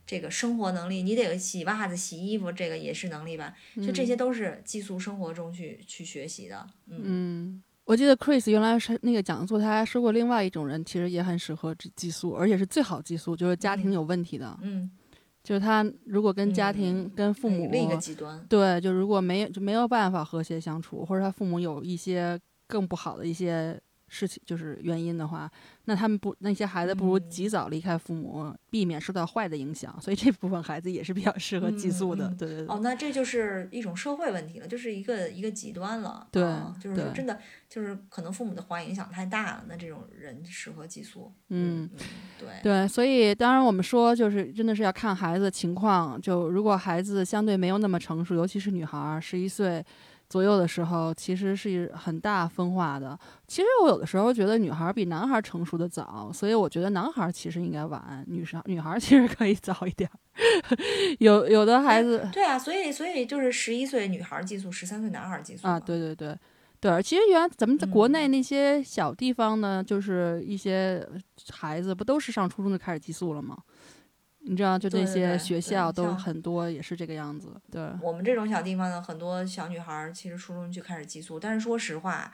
[0.04, 3.54] 这个生活能力，你得洗袜子、洗衣服，这个也是能力吧？
[3.76, 6.66] 就这些都是寄宿生活中去去学习的。
[6.88, 14.58] 嗯，我记得 Chris 原来是那个讲座，他还说过另外一种人其实也很适合寄宿，而且是最好寄宿，就是家庭有问题的。
[14.62, 14.90] 嗯，
[15.44, 22.36] 就是他如果跟家庭、跟父母另一个极端，对，就如果没有就没有办法和谐相处，或者他父母有一些
[22.66, 23.80] 更不好的一些。
[24.14, 25.50] 事情就是原因的话，
[25.86, 29.98] 那他们不那些孩子不如及早离开父母，避免受到坏的影响。
[30.02, 32.28] 所以这部分孩子也是比较适合寄宿的。
[32.38, 32.66] 对对对。
[32.68, 36.28] 哦，那这就是一种社会问题了，就是一个一个极端了。
[36.30, 36.42] 对，
[36.78, 37.40] 就是说真的，
[37.70, 41.32] 就是可能父母的坏影响太大了，那这种人适合寄宿。
[41.48, 41.88] 嗯，
[42.38, 42.86] 对对。
[42.86, 46.20] 所以当然我们说，就是真的是要看孩子情况。
[46.20, 49.82] 就如果孩子相对没有那么成熟，尤其是女孩，十一岁。
[50.32, 53.18] 左右的时候，其实是很大分化的。
[53.46, 60.08] 其实我有的时候觉得女孩比男孩成熟的早，所以我觉得男孩其实应该晚，女生女孩其实可以早一点。
[61.20, 65.78] 有有的孩子，对啊，所以所以就是十一岁女孩寄宿，十三岁男孩寄宿啊。
[65.78, 66.34] 对对对
[66.80, 71.06] 对，其实原来咱们在国内那些小地方呢，就是一些
[71.50, 73.58] 孩子不都是上初中就开始寄宿了吗？
[74.44, 77.48] 你知道，就那些学校都很多，也是这个样子。
[77.70, 81.38] 对，我们这种小地方的很多小女孩，其实初中就开始寄宿。
[81.38, 82.32] 但是说实话，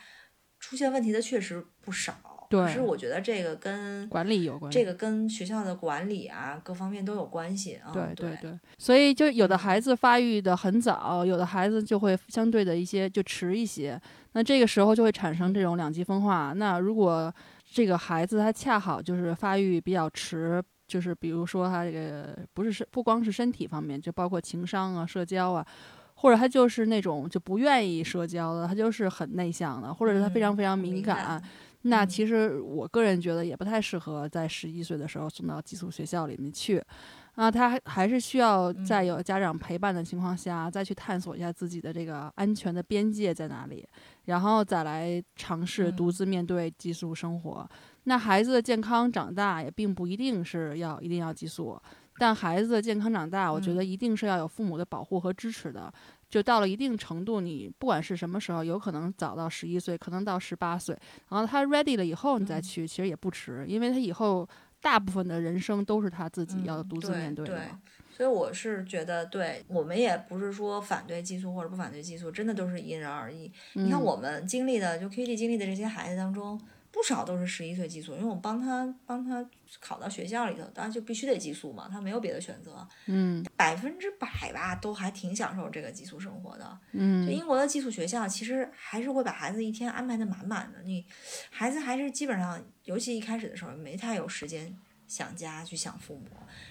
[0.58, 2.14] 出现问题的确实不少。
[2.48, 7.90] 对，可是我觉得这个跟管理有关，这个跟学校的管理啊，各方面都有关系啊。
[7.92, 14.00] 对对对，所以就有的孩子发育的很早，有的孩子就会相对的一些就迟一些。
[14.32, 16.54] 那这个时候就会产生这种两极分化。
[16.56, 17.30] 那如果
[17.70, 20.62] 这个孩子他恰好就是发育比较迟。
[20.88, 25.64] 就是比如说他这个不是身不光是身体方面，就包括情商啊、社交啊，
[26.14, 31.40] 或者他就是那种就不愿意社交的，他就是很内向的，或者是他非常非常敏感。
[31.82, 36.82] 那其实我个人觉得也不太适合在十一岁的时候送到寄宿学校里面去。
[37.38, 43.88] 啊，他还还是需要在有家长陪伴的情况下，再去探索一下自己的这个安全的边界在哪里，
[44.24, 47.70] 然后再来尝试独自面对寄宿生活。
[48.02, 51.80] 那孩子的健康长大也并不一定是要一定要寄宿，
[52.18, 55.92] 但孩子的健康长大，我觉得一定是要有父母的保护和支持的。
[56.28, 64.48] 就到了一定程度，你不管是什么时候，有可能早到十一岁，可能到十八岁，然后他 ready 了以后你再去，其实也不迟，因为他以后。
[64.80, 67.60] 大部分的人生都是他自己要独自面对的，
[68.10, 73.50] 所以我是觉得，对我们也不是说反对寄宿或者不反对寄宿，真的都是因人而异。
[73.74, 76.60] 你看我们经历的，就 QD 经历的这些孩子当中，
[76.90, 79.44] 不少都是十一岁寄宿，因为我们帮他帮他
[79.80, 82.86] 考到学校里头，当然就必须得寄宿嘛，他没有别的选择。
[83.06, 86.80] 嗯，百分之百吧，都还挺享受这个寄宿生活的。
[86.92, 91.06] 嗯，就英国的寄宿学校，其实还是会把孩子一天安排的满满的，你
[91.50, 92.62] 孩子还是基本上。
[92.84, 94.74] 尤其一开始的时候，没太有时间
[95.06, 96.26] 想家去想父母。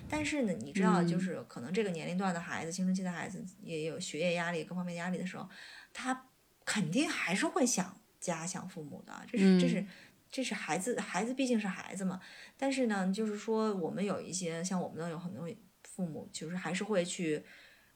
[0.09, 5.47] 但是呢，你知道，就是可能这个年龄段的孩子，青春期的孩子也有学业压力、各方面压力的时候，
[5.93, 6.25] 他
[6.65, 9.13] 肯定还是会想家、想父母的。
[9.31, 9.85] 这是，这是，
[10.31, 12.19] 这是孩子，孩子毕竟是孩子嘛。
[12.57, 15.47] 但是呢，就是说，我们有一些像我们的有很多
[15.83, 17.43] 父母，就是还是会去。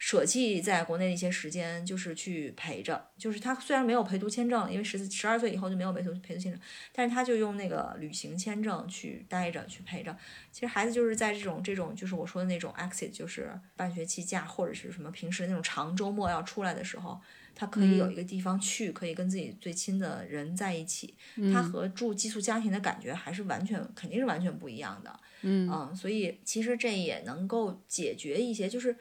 [0.04, 3.12] 舍弃在国内的一些时间，就是去陪着。
[3.20, 6.60] 就是他虽然没有陪读签证，因为十十二岁以后就没有陪读陪读签证，
[6.92, 10.18] 但是他就用那个旅行签证去待着，去陪着。
[10.52, 17.22] 其实孩子就是在这种这种，就是我说的那种 exit，就是半学期假或者是什么平时那种长周末要出来的时候，
[17.54, 21.16] 他可以有一个地方去，可以跟自己最亲的人在一起。
[21.54, 25.20] 他和住寄宿家庭的感觉还是完全肯定是完全不一样的。
[25.42, 28.96] 嗯，所以其实这也能够解决一些，就是。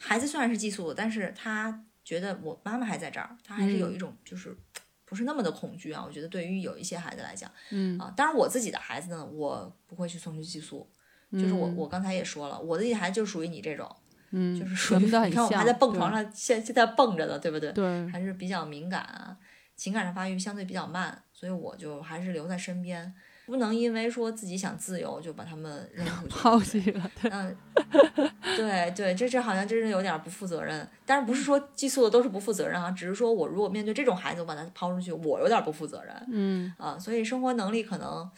[0.00, 4.56] 孩子虽然是寄宿，但是他觉得我妈妈还在这儿，他还是有一种就是
[5.04, 6.02] 不是那么的恐惧啊。
[6.04, 10.90] 我觉得对于有一些孩子来讲，嗯啊，当然我自己的孩子呢，我不会去送去寄宿，
[11.32, 13.94] 就是我我刚才也说了，我自己孩子就属于你这种，
[14.32, 17.72] 嗯，就是属于你看我们还在蹦床上，现现在蹦着的，对不对？
[17.72, 19.36] 对，还是比较敏感啊，
[19.76, 23.14] 情感上发育相对比较慢，所以我就还是留在身边。
[23.44, 27.54] 不能因为说自己想自由就把他们扔出去抛弃了，嗯，
[28.56, 30.88] 对对，这这好像真是有点不负责任。
[31.04, 32.90] 但是不是说寄宿的都是不负责任啊？
[32.92, 36.14] 只是说我如果面对这种孩子，我把他抛出去，我有点不负责任。
[36.30, 38.30] 嗯啊，所以生活能力可能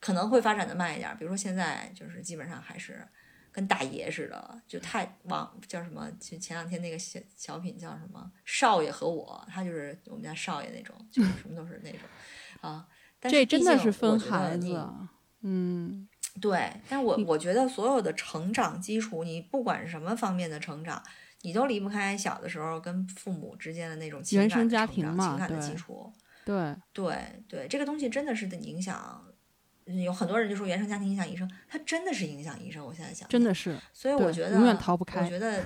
[0.00, 1.14] 可能会发展的慢一点。
[1.18, 3.04] 比如说现在就是基本上还是
[3.52, 6.10] 跟大爷似的，就太往叫什么？
[6.18, 8.32] 就前两天那个小小品叫什么？
[8.44, 12.00] 少爷和我，他就是我们家少爷那种，就是什么都是那种
[12.62, 12.88] 啊。
[13.20, 14.84] 这真的是分孩子，
[15.42, 16.08] 嗯，
[16.40, 16.72] 对。
[16.88, 21.00] 但我我觉得所有的成长基础，你不管什么方面的成长，
[21.42, 26.12] 你都离不开小的时候跟父母之间的那种原生家庭嘛，情感的基础。
[26.44, 27.16] 对对
[27.48, 29.24] 对，这个东西真的是影响
[30.00, 32.84] 有很多人就说原生家庭影响一生，它真的是影响一生。
[32.84, 35.22] 我现在想，真的是，所以我觉得永远逃不开。
[35.22, 35.64] 我觉得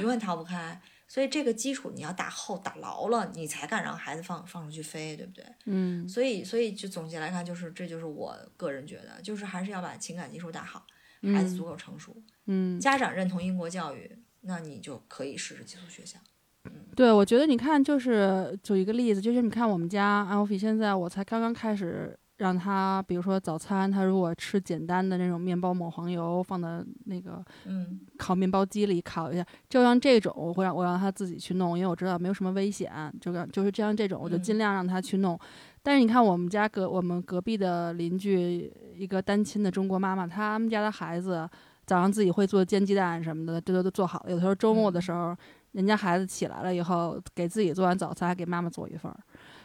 [0.00, 0.80] 永远逃不开。
[1.08, 5.44] 所以这个基础你要打厚打牢了，你才敢让孩子放放出去飞，对不对？
[5.66, 6.08] 嗯。
[6.08, 10.86] 所以，所以就总结来看，就是这就是我个人觉得，就是还是要把情感基础打好，
[11.34, 12.16] 孩子足够成熟，
[12.46, 16.18] 嗯，家长认同英国教育，那你就可以试试寄宿学校。
[16.64, 22.18] 嗯，对，我觉得你看，就是举一个例子，就是你看我们家安菲现在我才刚刚开始。
[22.38, 35.38] 让他，比如说早餐，他如果吃简单的那种面包，抹黄油，放到那个嗯烤面包机里烤一下，就像这种，我会让我让他自己去弄，因为我知道没有什么危险，就让就是这样这种，我就尽量让他去弄。
[35.82, 41.48] 但是你看我们家隔我们隔壁的邻居一个单亲的中国妈妈，他们家的孩子
[41.86, 44.30] 早上自己会做煎鸡蛋什么的，这都都做好了。
[44.30, 45.36] 有的时候周末的时候，
[45.72, 49.18] 人家孩子起来了以后，给自己做完早餐，还给妈妈做一份儿。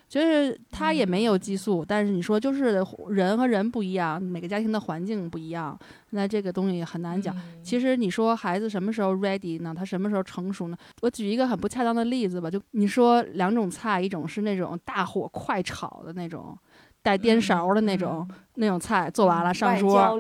[0.08, 5.78] 就是他也没有激素，但是你说就是人和人不一样，每个家庭的环境不一样，
[6.12, 7.36] 那这个东西很难讲。
[7.62, 9.74] 其实你说孩子什么时候 ready 呢？
[9.78, 10.78] 他什么时候成熟呢？
[11.02, 16.58] 我举一个很不恰当的例子吧，就你说两种菜，一种是那种大火快炒的那种。
[17.04, 18.28] 带颠勺的那种
[18.60, 20.20] 那种菜做完了上桌，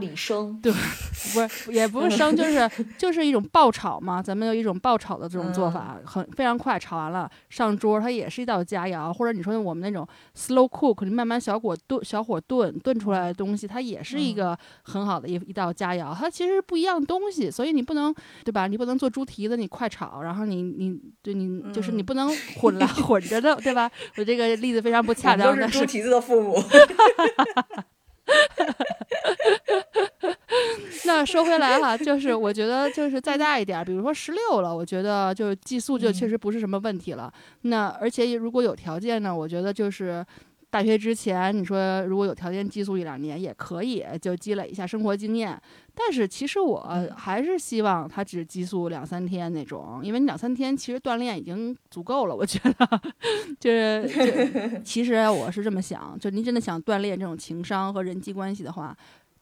[0.62, 4.22] 对，不是也不是生，就是 就是一种爆炒嘛。
[4.22, 9.12] 咱们有一种爆炒的这种做法，很非常快，炒完了上桌，它也是一道佳肴。
[9.12, 16.14] 或者你说我们那种 slow cook，你慢慢小火炖，小火炖炖出来的东西，它也是一个很好的一一道佳肴。
[16.14, 18.14] 它其实不一样东西，所以你不能
[18.46, 18.68] 对吧？
[18.68, 23.90] 你不能做猪蹄子，你快炒，然后你你对你就是你不能混了 混着的，对吧？
[24.18, 26.62] 我这个例子非常不恰当，是猪蹄子的父母。
[31.06, 37.32] 那说回来哈，就是我觉得就是再大一点，比如说十六了，我觉得就是寄宿就确实不是什么问题了。
[37.62, 40.26] 那而且如果有条件呢，我觉得就是。
[40.70, 45.60] 大学之前，你说如果有条件寄宿一两年也可以，就积累一下生活经验。
[45.96, 52.36] 但是其实我还是希望他只寄宿两三天那种，因为你两三天其实锻炼已经足够了。
[52.36, 53.02] 我觉得，
[53.60, 58.96] 就是， 其实我是这么想，就您真的想锻炼这种情商和人际关系的话。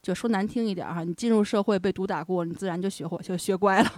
[0.05, 3.91] 就说难听一点哈，你进入社会被毒打过，你自然就学会就学乖了。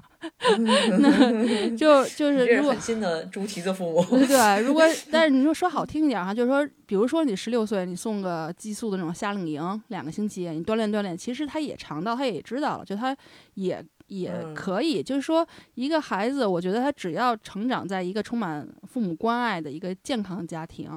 [0.99, 13.13] 那就就是如果新的猪蹄子父母对， 如果但是你说说好听一点哈，就是说，比如说你十六岁，你送个寄宿的那种夏令营，两个星期，你锻炼锻炼，其实他也尝到，他也知道了，就他
[13.55, 15.03] 也也可以。
[15.03, 20.89] 就是说，一个孩子，我觉得他只要成长在一个充满父母关爱的一个健康的家庭。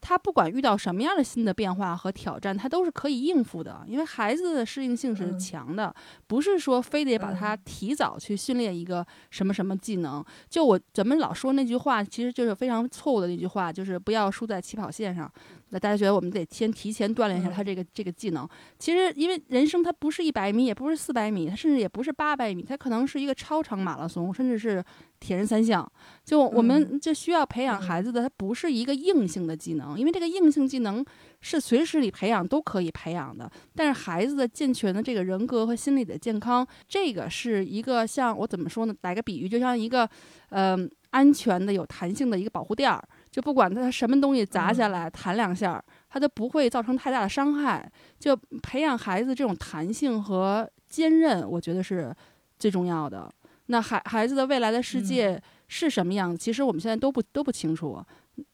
[0.00, 5.94] 他不管遇到什么样的新的变化和挑战，他都是可以应付的，因为孩子的适应性是强的，
[6.26, 10.24] 不是说非得把他提早去训练一个什么什么技能。
[10.48, 15.30] 就我咱们老说那句话，其实就是非常错误的那句话，就是不要输在起跑线上。
[15.72, 18.48] 那大家觉得我们得先提前锻炼一下他这个这个技能。
[18.76, 24.82] 其实，因为人生它不是一百米，也不是四百米，它甚至也不是八百米，它可能是一个超长马拉松，甚至是
[25.20, 25.86] 铁人三项。
[26.24, 31.04] 就我们就需要培养孩子的，它不是一个硬性的技能，因为这个硬性技能
[31.40, 33.50] 是随时你培养都可以培养的。
[33.74, 38.94] 但是孩子的健全的这个人格和心理的健康，这个是一个像我怎么说呢？
[39.00, 40.08] 打个比喻，就像一个，
[40.50, 43.02] 嗯，安全的、有弹性的一个保护垫儿。
[43.30, 47.90] 就不管他什么东西砸下来弹两下，他都不会造成太大的伤害。
[48.18, 52.14] 就培养孩子这种弹性和坚韧，我觉得是
[52.58, 53.30] 最重要的。
[53.70, 56.36] 那孩孩子的未来的世界是什么样子？
[56.36, 58.04] 其实我们现在都不都不清楚。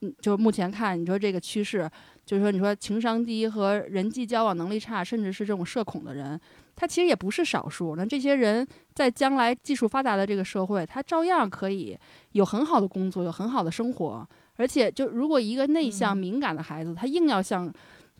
[0.00, 1.88] 嗯，就目前看，你说这个趋势，
[2.24, 6.38] 就是说，你说情商低和人际交往能力差，甚至是这种社恐的人，
[6.74, 7.94] 他其实也不是少数。
[7.96, 11.96] 那这些人在将来技术发达的这个社会，他照样可以
[12.32, 14.28] 有很好的工作，有很好的生活。
[14.56, 17.72] 而且，就如果一个内向敏感的孩子，他硬要像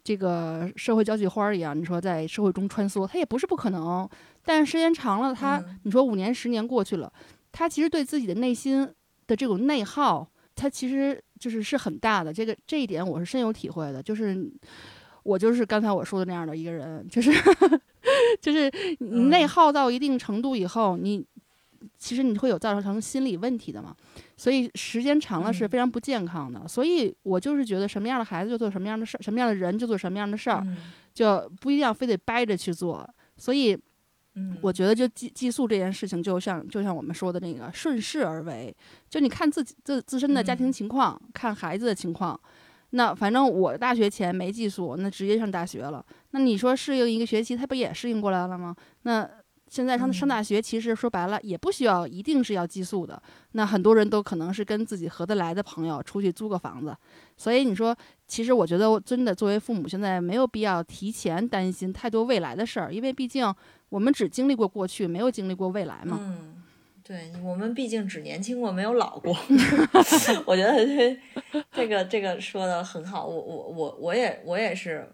[0.04, 4.08] 这个社会交际花一样，你说在社会中穿梭，他也不是不可能。
[4.46, 7.12] 但是时间长了，他你说五年、十年过去了，
[7.50, 8.88] 他其实对自己的内心
[9.26, 12.32] 的这种内耗，他其实就是是很大的。
[12.32, 14.00] 这个这一点我是深有体会的。
[14.00, 14.48] 就是
[15.24, 17.32] 我就是刚才我说的那样的一个人，就是
[18.40, 18.70] 就是
[19.00, 21.26] 你内耗到一定程度以后，你
[21.98, 23.96] 其实你会有造成心理问题的嘛。
[24.36, 30.64] 所以时间长了是非常不健康的，所以我就是觉得什么样的孩子就做什么样的事儿，什么样的人就做什么样的事儿，
[31.12, 33.08] 就不一定要非得掰着去做。
[33.38, 33.76] 所以，
[34.60, 38.74] 我觉得就寄寄宿这件事情，就像就像我们说的那个顺势而为，
[39.08, 42.38] 就你看自己自自身的家庭情况，看孩子的情况。
[42.90, 46.04] 那反正我大学前没寄宿，那直接上大学了。
[46.30, 48.74] 那你说适应一个学期，他不也适应过来了吗？
[49.02, 49.28] 那。
[49.68, 53.20] 现在上上大学，其实说白了也不需要一定是要寄宿的。
[53.50, 56.96] 那很多人都可能是跟自己合得来的朋友出去租个房子。
[57.36, 57.94] 所以你说，
[58.28, 63.52] 其实我觉得真的作为父母，现在没有必要提前担心太多未来的事儿，因为毕竟
[63.88, 66.18] 我们只经历过过去，没有经历过未来嘛。
[66.20, 66.62] 嗯，
[67.02, 69.36] 对我们毕竟只年轻过，没有老过。
[70.44, 71.18] 我觉得这
[71.72, 75.08] 这个这个说的很好，我我我我也我也是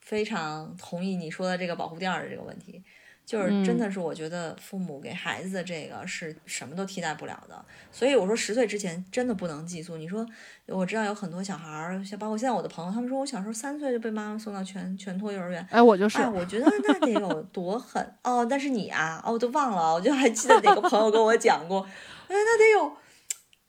[0.00, 2.82] 非常同意你说的这个保护垫儿的这个问题。
[3.28, 7.62] 就是真的是，我觉得父母给孩子的这个是什么都替代不了的。
[7.92, 9.98] 所以我说，十岁之前真的不能寄宿。
[9.98, 10.26] 你说，
[10.64, 15.62] 我知道有很多小孩儿，像包括现在我的朋友，他们说我小时候三岁就被妈妈送到全全托幼儿园。
[15.70, 16.16] 哎，我就是。
[16.16, 18.46] 哎，我觉得那得有多狠哦！
[18.46, 21.82] 但是你啊，哦，我都忘了，我就还记得哪个朋友跟我讲过。
[21.82, 22.96] 哎，那得有，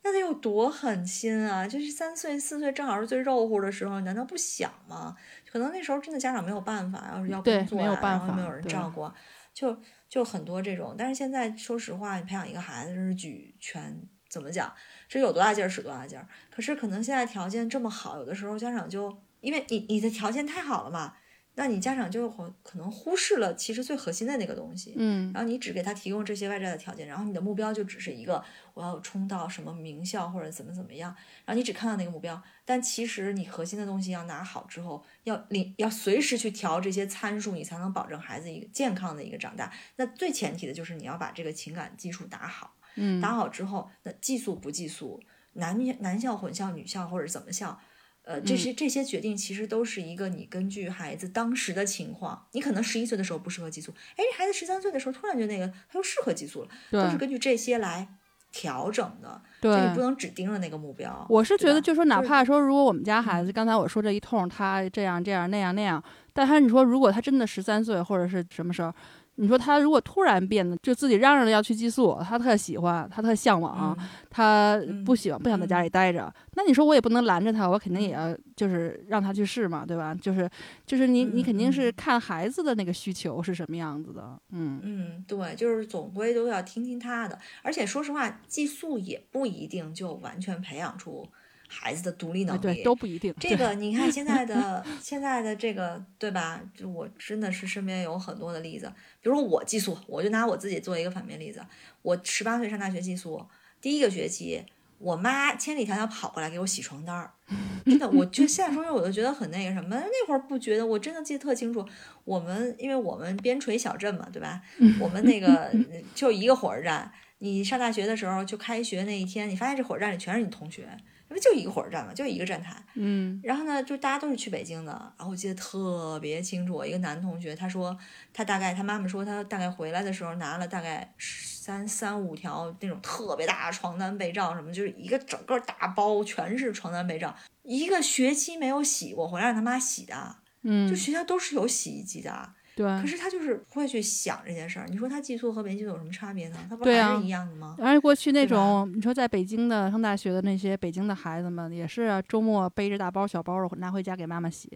[0.04, 1.68] 那得有多狠心啊！
[1.68, 5.18] 就是三岁四岁正好是最肉乎的时候，难道不想吗？
[5.52, 9.12] 可能那时候真的家长没有办法，要是要工作啊，然后没有人照顾。
[9.60, 14.74] 就就很多这种，但是现在说实话，你培养一个孩子是举全怎么讲，
[15.10, 16.26] 这有多大劲儿使多大劲儿。
[16.50, 21.16] 可是可能现在条件这么好，有的时候家长就因为你你的条件太好了嘛。
[21.62, 22.30] 那你家长就
[22.64, 28.42] 可能忽视了其实最核心的那个东西，嗯，然后你只给他提供这些外在的条件，然后你的目标就只是一个
[28.74, 39.70] 我要冲到什么名校或者怎么怎么样，然后你只看到那个目标，但其实你核心的东西要拿好之后，要领要随时去调这些参数，你才能保证孩子一个健康的一个长大。
[39.98, 45.22] 那最前提的就是你要把这个情感基础打好，嗯，打好之后，那寄宿不寄宿，
[45.56, 47.78] 男男校混校女校或者怎么校。
[48.24, 58.08] 呃，这些这些决定其实都是一个你根据孩子当时的情况，你可能十一岁的时候不适合激素，哎，孩子十三岁的时候突然就那个他又适合激素了，都是根据这些来
[58.52, 59.42] 调整的。
[59.60, 61.26] 对，你不能只盯着那个目标。
[61.30, 68.94] 我是觉得，就说哪怕说，如果我们家孩子刚才我说这一通，他这样这样那样那样，但他你说如果他真的十三岁或者是什么时候？
[69.40, 73.98] 你说他如果突然变得就自己嚷嚷着要去寄宿，他特喜欢，他特向往，
[74.30, 80.14] 他不喜欢不想在家里待着，那你说我也不能拦着他，我肯定也要就是让他去试嘛，对吧？
[80.14, 80.50] 就是
[80.86, 84.82] 就是你你肯定是看孩子的那个需求是什么样子的，嗯。
[84.84, 91.28] 嗯，对，就是总归都要听听他的，而且说实话，寄宿也不一定就完全培养出。
[91.72, 93.34] 孩子的独立能力对都不一定。
[93.40, 96.60] 这个你看现在 的现在的这个对吧？
[96.76, 98.92] 就我真的是身边有很多的例子，
[99.22, 101.62] 比如说我寄宿，我就拿我自己做一个反面例子。
[102.02, 103.46] 我十八岁上大学寄宿，
[103.80, 104.66] 第一个学期，
[104.98, 107.32] 我妈千里迢迢跑过来给我洗床单儿，
[107.86, 109.90] 真的，我就现在说说我都觉得很那个什么。
[109.92, 111.88] 那会儿不觉得，我真的记得特清楚。
[112.26, 114.62] 我们因为我们边陲小镇嘛，对吧？
[115.00, 115.72] 我们那个
[116.16, 120.88] 就一个火车站，你上大学的时候就开学那一天，你发现这火车站里全是你同学。
[121.30, 122.76] 因为就一个火车站嘛，就一个站台。
[122.96, 124.92] 嗯，然后呢，就大家都是去北京的。
[125.18, 127.98] 然后我记得特别清楚，我一个男同学，他说
[128.34, 140.38] 他大概他妈妈说他大概回来的时候拿了大概三三五条那种特别大的床单被罩什么，就是一个整个大包全是床单被罩，一个学期没有洗过，回来让他妈洗的。
[140.64, 142.54] 嗯，就学校都是有洗衣机的。
[142.80, 144.88] 对，可是他就是不会去想这件事儿。
[144.88, 146.56] 你说他寄宿和没寄宿有什么差别呢？
[146.70, 147.76] 他不还是一样的吗？
[147.78, 154.72] 而且过去那种，你说在北京的上大学的那些北京的孩子们，也是周末背着大包小包的拿回家给妈妈洗。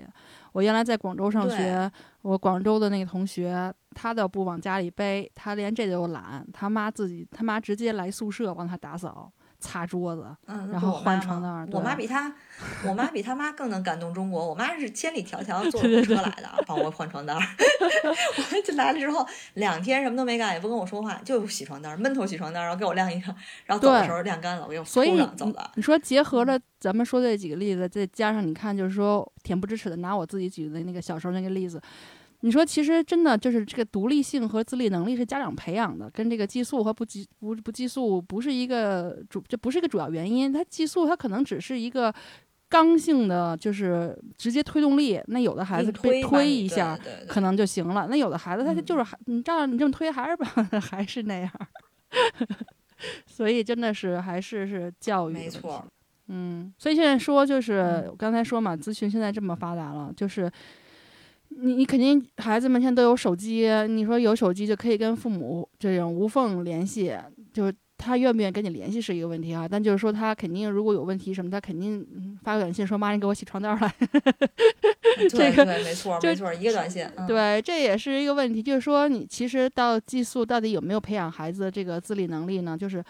[0.52, 1.90] 我原来在广州上学，
[2.24, 9.32] 我广州的那个同学，他倒不往家里背，他连这都懒，他妈自己，他妈直接来宿舍帮他打扫。
[9.64, 11.66] 擦桌子，嗯，然后换床单。
[11.72, 12.32] 我妈比她，
[12.86, 14.46] 我妈比她妈更能感动中国。
[14.46, 17.38] 我妈是千里迢迢坐火车来的，帮我换床单。
[17.40, 23.34] 我就来了之后，两天什么都没干，也不跟我说话，就洗床单，闷头洗床单，然后给我晾一个，
[23.66, 25.72] 然后走的时候晾干了，我又所以走的。
[25.76, 31.82] 你说结合了咱们说这几个例子，再加上你看，就是说恬不知耻的拿我自己举的那个小时候那个例子。
[32.46, 40.52] 你说，其实真的就是这个独立性和自理能力是家长培养的，跟这个寄宿和不寄不不寄宿不是一个主，这不是一个主要原因。
[40.52, 42.14] 他寄宿，他可能只是一个
[42.68, 45.22] 刚性的，就是直接推动力。
[45.28, 48.08] 那有的孩子被推一下，可能就行了。
[48.10, 50.46] 那有的孩子他就是还你照你这么推，还是吧，
[50.82, 51.50] 还是那样。
[53.26, 55.86] 所以真的是还是是教育，没错。
[56.28, 60.52] 嗯，所以现在说就是我刚才说嘛，咨询现在这么发达了，就是。
[61.50, 67.16] 你你肯定孩子们现在都有手机，你说有手机就可以跟父母这种无缝联系，
[67.54, 69.68] 就是他愿不愿意跟你联系是一个问题啊。
[69.70, 72.06] 但就是说他肯定如果有问题什么，他肯定
[72.44, 73.94] 发个短信说妈，你给我洗床单来。
[75.30, 77.08] 这个没错没错，一个短信。
[77.28, 82.76] 对，这也是一个问题，就是说你其实到寄宿到底有没有培养孩子这个自理能力呢？
[82.76, 83.04] 就是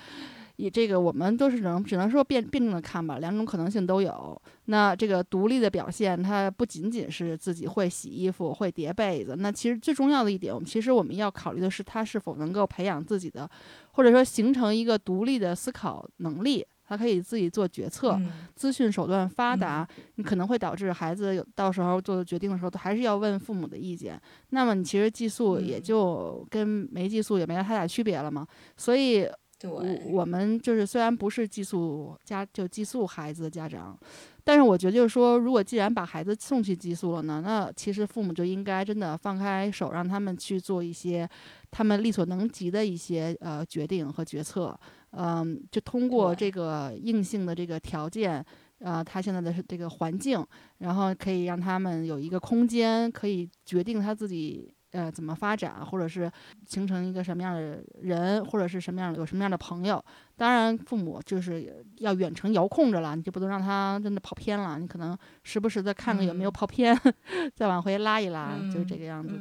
[0.57, 4.41] 以这个我们都是能只能说辩辩证的看吧，两种可能性都有。
[4.65, 13.49] 那这个独立的表现，它不仅仅是自己会洗衣服、会叠被子，那其实最重要的一点，我们其实我们要考虑的是他是否能够培养自己的，
[13.91, 16.65] 或者说形成一个独立的思考能力。
[16.85, 18.19] 他可以自己做决策，
[18.55, 24.21] 资讯手段发达，你可能会导致孩子有到时候做决定的时候，都还是要问父母的意见。
[24.49, 28.45] 那么你其实寄宿也就跟没寄宿也没太大区别了嘛。
[28.75, 29.25] 所以，
[29.69, 33.97] 我我们就是虽然不是寄宿家，就寄宿孩子的家长，
[34.43, 41.27] 但是我觉得就是说，如果既然把孩子送去寄宿了呢，那其实父母就应该真的放开手，让他们去做一些
[41.71, 44.77] 他们力所能及的一些呃决定和决策。
[45.11, 48.43] 嗯，就通过这个硬性的这个条件，
[48.79, 50.43] 呃，他现在的这个环境，
[50.79, 56.31] 然后可以让他们有一个空间，可以决定他自己呃怎么发展，或者是
[56.65, 60.03] 形成一个什么样的人，或者是什么样的有什么样的朋友。
[60.35, 64.79] 当然，父母就是要远程遥控着了，你就不能让他真的跑偏了。
[64.79, 66.97] 你可能时不时的看看有没有跑偏，
[67.53, 69.35] 再往回拉一拉，就是这个样子。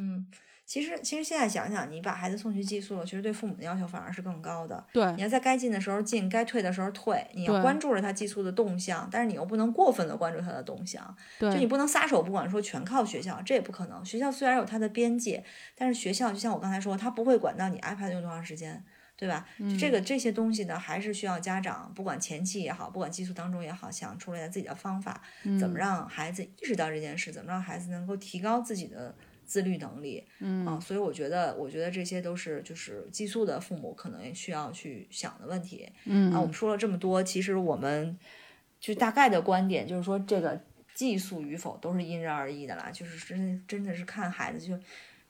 [0.72, 4.82] 其实，其实现在想想，你把孩子送去寄宿了，其实对父母的要求反而是更高的。
[4.90, 11.14] 对，你要在该进的时候进，该退的时候退，你要关注着他寄宿的动向，但是你又不能过分的关注他的动向。
[11.38, 14.02] 对，就你不能撒手不管，说全靠学校，这也不可能。
[14.02, 15.44] 学校虽然有它的边界，
[15.74, 18.82] 但是学校就像我刚才说，他不会管到你 iPad 用多长时间，
[19.14, 19.46] 对吧？
[19.58, 25.20] 就这个这些东西呢，还是需要家长，不管前期也好，不管寄宿当中也好，想出来自己的方法，
[25.60, 29.14] 怎么让孩子意识到这件事，怎么让孩子能够提高自己的。
[29.53, 38.18] 自律能力，嗯，啊所以我觉得，我觉得这些都是就是寄宿的父母可能需要去想的问题，嗯，啊，我们说了这么多，其实我们
[38.80, 40.59] 就大概的观点就是说，这个
[40.94, 44.74] 寄宿与否都是因人而异的啦，就是真真的是看孩子就，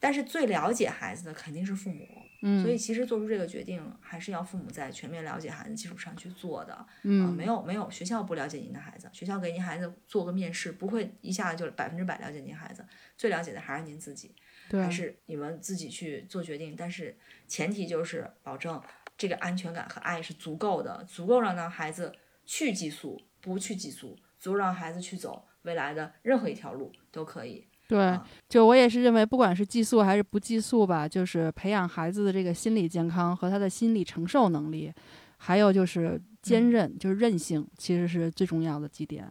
[0.03, 2.05] 但是最了解孩子的肯定是父母。
[2.45, 6.85] 嗯，所以其实做出这个决定，还是要父母在全面了解孩子基础上去做的。
[7.05, 12.85] 嗯，啊，没有没有，学校不了解您的孩子，学校给您孩子做个面试，不会一下子就百分之百了解您孩子，
[13.17, 14.35] 最了解的还是您自己，
[14.73, 16.75] 还是你们自己去做决定。
[16.77, 18.83] 但是前提就是保证
[19.17, 22.13] 这个安全感和爱是足够的，足够让让孩子
[22.45, 27.69] 去寄宿，不去寄宿，足够让孩子去走未来的任何一条路都可以。
[27.93, 28.19] 对，
[28.49, 34.91] 就我也是认为，不管是寄宿还是不寄宿吧，就是培养孩子的这个心理健康和他的心理承受能力，
[35.37, 39.29] 还有就是坚韧，就是韧性，其实是最重要的几点。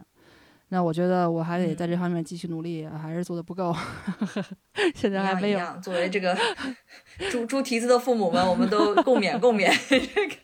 [0.68, 3.74] 那我觉得我还得在这方面继续努力，还是做的不够，
[4.94, 5.60] 现在还没有。
[5.82, 6.38] 作为这个
[7.30, 9.70] 猪猪蹄子的父母们，我们都共 勉共勉。
[9.88, 9.98] 这
[10.28, 10.34] 个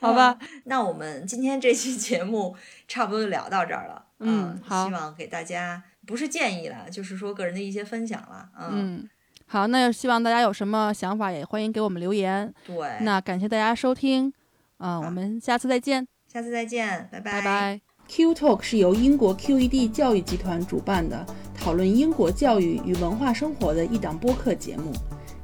[0.02, 2.54] 好吧，那我们今天这期节目
[2.86, 4.04] 差不多就聊到这儿了。
[4.18, 5.82] 嗯，好，希望给大家。
[6.06, 8.48] 不是建议了，就是说个人的一些分享了。
[8.70, 9.08] 嗯，
[9.46, 12.52] 好，那希望大家有什么想法，也欢迎给我们留言。
[12.64, 14.32] 对，那感谢大家收听，
[14.78, 16.06] 啊，我们下次再见。
[16.32, 17.32] 下次再见，拜拜。
[17.32, 17.80] 拜拜。
[18.08, 21.26] Q Talk 是由英国 QED 教育集团主办的，
[21.56, 24.92] 讨论英国教育与文化生活的一档播客节目。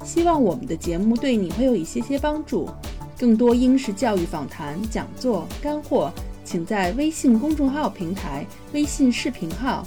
[0.04, 2.70] 希望我们的节目对你会有一些些帮助。
[3.18, 6.12] 更多英式教育访谈、讲座、干货，
[6.44, 9.86] 请在微信公众号平台、微信视频号。